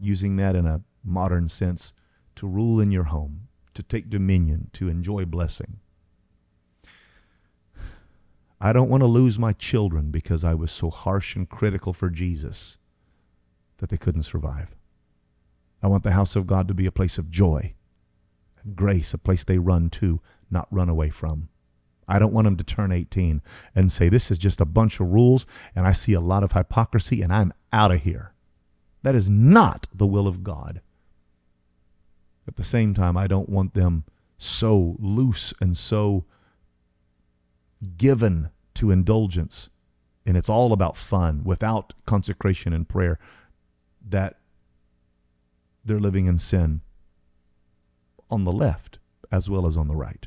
Using 0.00 0.36
that 0.36 0.56
in 0.56 0.66
a 0.66 0.80
modern 1.04 1.48
sense, 1.48 1.92
to 2.36 2.46
rule 2.46 2.80
in 2.80 2.90
your 2.90 3.04
home, 3.04 3.48
to 3.74 3.82
take 3.82 4.08
dominion, 4.08 4.70
to 4.72 4.88
enjoy 4.88 5.24
blessing. 5.24 5.78
I 8.64 8.72
don't 8.72 8.88
want 8.88 9.02
to 9.02 9.08
lose 9.08 9.40
my 9.40 9.52
children 9.54 10.12
because 10.12 10.44
I 10.44 10.54
was 10.54 10.70
so 10.70 10.88
harsh 10.88 11.34
and 11.34 11.48
critical 11.48 11.92
for 11.92 12.08
Jesus 12.08 12.78
that 13.78 13.90
they 13.90 13.96
couldn't 13.96 14.22
survive. 14.22 14.76
I 15.82 15.88
want 15.88 16.04
the 16.04 16.12
house 16.12 16.36
of 16.36 16.46
God 16.46 16.68
to 16.68 16.74
be 16.74 16.86
a 16.86 16.92
place 16.92 17.18
of 17.18 17.28
joy 17.28 17.74
and 18.62 18.76
grace, 18.76 19.12
a 19.12 19.18
place 19.18 19.42
they 19.42 19.58
run 19.58 19.90
to, 19.90 20.20
not 20.48 20.68
run 20.70 20.88
away 20.88 21.10
from. 21.10 21.48
I 22.06 22.20
don't 22.20 22.32
want 22.32 22.44
them 22.44 22.56
to 22.56 22.62
turn 22.62 22.92
18 22.92 23.42
and 23.74 23.90
say, 23.90 24.08
This 24.08 24.30
is 24.30 24.38
just 24.38 24.60
a 24.60 24.64
bunch 24.64 25.00
of 25.00 25.08
rules, 25.08 25.44
and 25.74 25.84
I 25.84 25.90
see 25.90 26.12
a 26.12 26.20
lot 26.20 26.44
of 26.44 26.52
hypocrisy, 26.52 27.20
and 27.20 27.32
I'm 27.32 27.52
out 27.72 27.90
of 27.90 28.02
here. 28.02 28.32
That 29.02 29.16
is 29.16 29.28
not 29.28 29.88
the 29.92 30.06
will 30.06 30.28
of 30.28 30.44
God. 30.44 30.82
At 32.46 32.54
the 32.54 32.64
same 32.64 32.94
time, 32.94 33.16
I 33.16 33.26
don't 33.26 33.48
want 33.48 33.74
them 33.74 34.04
so 34.38 34.94
loose 35.00 35.52
and 35.60 35.76
so 35.76 36.26
given 37.96 38.50
to 38.74 38.90
indulgence, 38.90 39.68
and 40.24 40.36
it's 40.36 40.48
all 40.48 40.72
about 40.72 40.96
fun 40.96 41.42
without 41.44 41.94
consecration 42.06 42.72
and 42.72 42.88
prayer, 42.88 43.18
that 44.06 44.38
they're 45.84 46.00
living 46.00 46.26
in 46.26 46.38
sin 46.38 46.80
on 48.30 48.44
the 48.44 48.52
left 48.52 48.98
as 49.30 49.50
well 49.50 49.66
as 49.66 49.76
on 49.76 49.88
the 49.88 49.96
right 49.96 50.26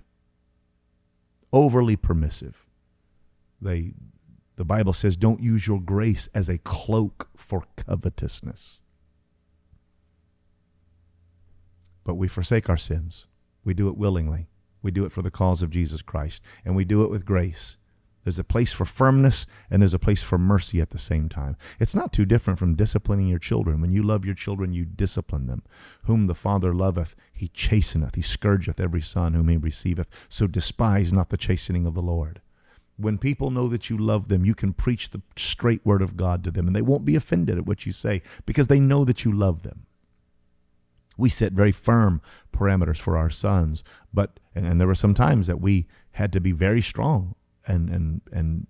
overly 1.56 1.96
permissive. 1.96 2.66
They, 3.62 3.94
the 4.58 4.66
Bible 4.66 4.92
says, 4.92 5.16
don't 5.16 5.42
use 5.42 5.66
your 5.66 5.80
grace 5.80 6.28
as 6.36 6.50
a 6.50 6.58
cloak 6.58 7.30
for 7.38 7.64
covetousness. 7.78 8.82
But 12.04 12.16
we 12.16 12.28
forsake 12.28 12.70
our 12.70 12.78
sins. 12.78 13.26
We 13.64 13.74
do 13.74 13.88
it 13.88 13.98
willingly. 13.98 14.50
We 14.82 14.92
do 14.92 15.06
it 15.06 15.14
for 15.14 15.22
the 15.22 15.32
cause 15.32 15.64
of 15.64 15.70
Jesus 15.70 16.02
Christ. 16.02 16.44
And 16.66 16.76
we 16.76 16.84
do 16.84 17.04
it 17.04 17.10
with 17.10 17.26
grace. 17.26 17.78
There's 18.26 18.40
a 18.40 18.44
place 18.44 18.74
for 18.74 18.86
firmness 18.86 19.46
and 19.70 19.82
there's 19.82 19.94
a 19.94 20.00
place 20.00 20.24
for 20.24 20.40
mercy 20.40 20.82
at 20.82 20.90
the 20.90 20.98
same 20.98 21.30
time. 21.30 21.56
It's 21.80 21.94
not 21.94 22.12
too 22.12 22.26
different 22.26 22.58
from 22.58 22.76
disciplining 22.76 23.28
your 23.28 23.40
children. 23.40 23.80
When 23.80 23.92
you 23.92 24.02
love 24.02 24.26
your 24.26 24.34
children, 24.34 24.74
you 24.74 24.84
discipline 24.84 25.46
them. 25.46 25.62
Whom 26.06 26.26
the 26.26 26.34
Father 26.34 26.74
loveth, 26.74 27.16
he 27.32 27.50
chasteneth. 27.50 28.16
He 28.16 28.24
scourgeth 28.24 28.80
every 28.80 29.02
son 29.02 29.36
whom 29.36 29.48
he 29.48 29.58
receiveth. 29.58 30.08
So 30.28 30.48
despise 30.48 31.14
not 31.14 31.30
the 31.30 31.38
chastening 31.38 31.86
of 31.86 31.94
the 31.94 32.02
Lord. 32.02 32.42
When 32.98 33.20
people 33.20 33.52
know 33.52 33.68
that 33.68 33.92
you 33.92 33.98
love 33.98 34.28
them, 34.28 34.44
you 34.44 34.56
can 34.56 34.74
preach 34.74 35.12
the 35.12 35.22
straight 35.36 35.86
word 35.86 36.02
of 36.02 36.18
God 36.18 36.44
to 36.46 36.52
them, 36.52 36.66
and 36.66 36.76
they 36.76 36.82
won't 36.82 37.06
be 37.06 37.16
offended 37.16 37.58
at 37.60 37.68
what 37.68 37.86
you 37.86 37.92
say 37.92 38.24
because 38.48 38.68
they 38.68 38.80
know 38.80 39.06
that 39.06 39.24
you 39.24 39.32
love 39.32 39.62
them. 39.62 39.86
We 41.18 41.30
set 41.30 41.52
very 41.52 41.72
firm 41.72 42.22
parameters 42.52 42.98
for 42.98 43.18
our 43.18 43.30
sons, 43.30 43.84
but 44.14 44.40
and, 44.56 44.66
and 44.66 44.80
there 44.80 44.88
were 44.88 44.96
some 44.96 45.14
times 45.14 45.46
that 45.48 45.62
we 45.62 45.88
had 46.14 46.34
to 46.34 46.40
be 46.40 46.54
very 46.54 46.82
strong 46.82 47.36
and 47.68 47.90
and 47.90 48.22
and 48.32 48.68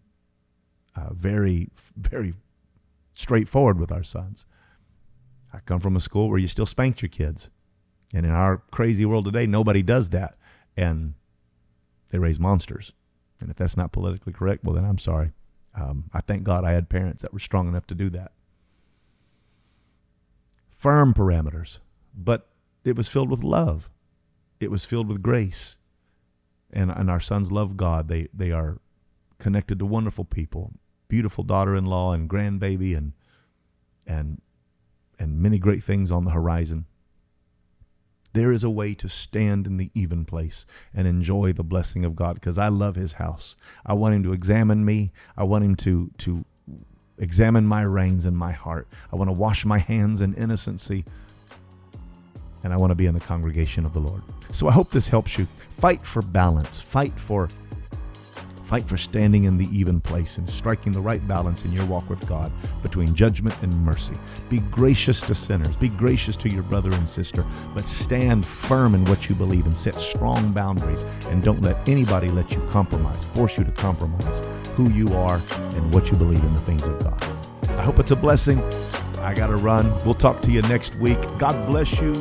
uh, 0.96 1.14
very 1.14 1.70
very 1.98 2.34
straightforward 3.14 3.80
with 3.80 3.92
our 3.92 4.04
sons. 4.04 4.46
I 5.54 5.60
come 5.60 5.80
from 5.80 5.96
a 5.96 6.02
school 6.02 6.30
where 6.30 6.40
you 6.40 6.48
still 6.48 6.66
spanked 6.66 7.02
your 7.02 7.10
kids, 7.10 7.50
and 8.14 8.26
in 8.26 8.32
our 8.32 8.58
crazy 8.72 9.06
world 9.06 9.26
today, 9.26 9.48
nobody 9.48 9.82
does 9.82 10.10
that, 10.10 10.36
and 10.76 11.14
they 12.12 12.20
raise 12.20 12.40
monsters. 12.40 12.94
And 13.40 13.50
if 13.50 13.58
that's 13.58 13.78
not 13.78 13.92
politically 13.92 14.34
correct, 14.34 14.64
well, 14.64 14.76
then 14.76 14.86
I'm 14.86 14.98
sorry. 14.98 15.32
Um, 15.76 16.06
I 16.14 16.22
thank 16.22 16.44
God 16.44 16.64
I 16.64 16.72
had 16.72 16.90
parents 16.90 17.22
that 17.22 17.34
were 17.34 17.40
strong 17.40 17.68
enough 17.68 17.86
to 17.88 17.96
do 17.96 18.10
that. 18.12 18.32
Firm 20.70 21.14
parameters, 21.14 21.80
but 22.14 22.48
it 22.84 22.96
was 22.96 23.08
filled 23.10 23.30
with 23.30 23.44
love. 23.44 23.90
It 24.60 24.72
was 24.72 24.86
filled 24.86 25.08
with 25.08 25.22
grace. 25.22 25.78
And, 26.72 26.92
and 26.92 27.10
our 27.10 27.20
sons 27.20 27.52
love 27.52 27.78
God. 27.78 28.08
They, 28.08 28.28
they 28.34 28.52
are 28.52 28.80
connected 29.38 29.80
to 29.80 29.86
wonderful 29.86 30.26
people, 30.26 30.74
beautiful 31.08 31.44
daughter-in-law 31.44 32.14
and 32.14 32.30
grandbaby, 32.30 32.96
and 32.96 33.14
and 34.08 34.42
and 35.18 35.40
many 35.40 35.58
great 35.58 35.84
things 35.84 36.12
on 36.12 36.26
the 36.26 36.32
horizon. 36.32 36.86
There 38.34 38.52
is 38.52 38.66
a 38.66 38.70
way 38.70 38.94
to 38.96 39.08
stand 39.08 39.66
in 39.66 39.78
the 39.78 39.92
even 39.94 40.26
place 40.26 40.66
and 40.94 41.08
enjoy 41.08 41.54
the 41.54 41.64
blessing 41.64 42.04
of 42.04 42.18
God 42.18 42.36
because 42.36 42.58
I 42.58 42.68
love 42.68 42.96
His 42.96 43.14
house. 43.14 43.56
I 43.86 43.94
want 43.94 44.16
Him 44.16 44.24
to 44.24 44.34
examine 44.34 44.84
me. 44.84 45.12
I 45.38 45.44
want 45.44 45.64
Him 45.64 45.76
to 45.78 46.12
to 46.20 46.46
examine 47.18 47.66
my 47.66 47.84
reins 47.84 48.26
and 48.26 48.38
my 48.38 48.52
heart. 48.52 48.88
I 49.12 49.16
want 49.16 49.30
to 49.30 49.34
wash 49.34 49.64
my 49.66 49.78
hands 49.78 50.20
in 50.20 50.34
innocency 50.34 51.06
and 52.66 52.74
I 52.74 52.78
want 52.78 52.90
to 52.90 52.96
be 52.96 53.06
in 53.06 53.14
the 53.14 53.20
congregation 53.20 53.86
of 53.86 53.94
the 53.94 54.00
Lord. 54.00 54.24
So 54.52 54.68
I 54.68 54.72
hope 54.72 54.90
this 54.90 55.08
helps 55.08 55.38
you. 55.38 55.48
Fight 55.80 56.02
for 56.02 56.24
balance. 56.24 56.80
Fight 56.80 57.14
for 57.14 57.48
Fight 58.66 58.90
for 58.90 58.98
standing 58.98 59.44
in 59.44 59.58
the 59.58 59.70
even 59.72 60.02
place 60.02 60.40
and 60.40 60.50
striking 60.50 60.92
the 60.92 61.00
right 61.00 61.26
balance 61.28 61.64
in 61.66 61.72
your 61.72 61.86
walk 61.86 62.10
with 62.10 62.28
God 62.28 62.52
between 62.82 63.14
judgment 63.14 63.56
and 63.62 63.72
mercy. 63.86 64.16
Be 64.50 64.60
gracious 64.60 65.22
to 65.22 65.36
sinners, 65.36 65.76
be 65.76 65.88
gracious 65.88 66.36
to 66.38 66.50
your 66.50 66.64
brother 66.64 66.92
and 66.92 67.08
sister, 67.08 67.46
but 67.76 67.88
stand 67.88 68.44
firm 68.44 68.96
in 68.96 69.06
what 69.06 69.30
you 69.30 69.36
believe 69.36 69.68
and 69.68 69.78
set 69.78 69.94
strong 69.94 70.52
boundaries 70.52 71.04
and 71.28 71.44
don't 71.44 71.62
let 71.62 71.88
anybody 71.88 72.28
let 72.30 72.52
you 72.52 72.68
compromise, 72.72 73.26
force 73.26 73.56
you 73.56 73.64
to 73.64 73.72
compromise 73.72 74.42
who 74.70 74.90
you 74.90 75.14
are 75.14 75.40
and 75.76 75.94
what 75.94 76.10
you 76.10 76.18
believe 76.18 76.44
in 76.44 76.54
the 76.56 76.62
things 76.62 76.82
of 76.84 76.98
God. 77.04 77.24
I 77.78 77.84
hope 77.84 78.00
it's 78.00 78.12
a 78.12 78.16
blessing. 78.16 78.60
I 79.20 79.36
got 79.36 79.48
to 79.48 79.58
run. 79.58 79.92
We'll 80.06 80.16
talk 80.16 80.42
to 80.42 80.52
you 80.52 80.64
next 80.64 80.96
week. 80.96 81.20
God 81.38 81.68
bless 81.68 82.02
you. 82.02 82.14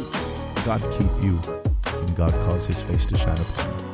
God 0.66 0.82
keep 0.92 1.24
you. 1.24 1.40
And 1.86 2.16
God 2.16 2.32
cause 2.48 2.66
his 2.66 2.82
face 2.82 3.06
to 3.06 3.16
shine 3.16 3.38
upon 3.38 3.78
you. 3.78 3.93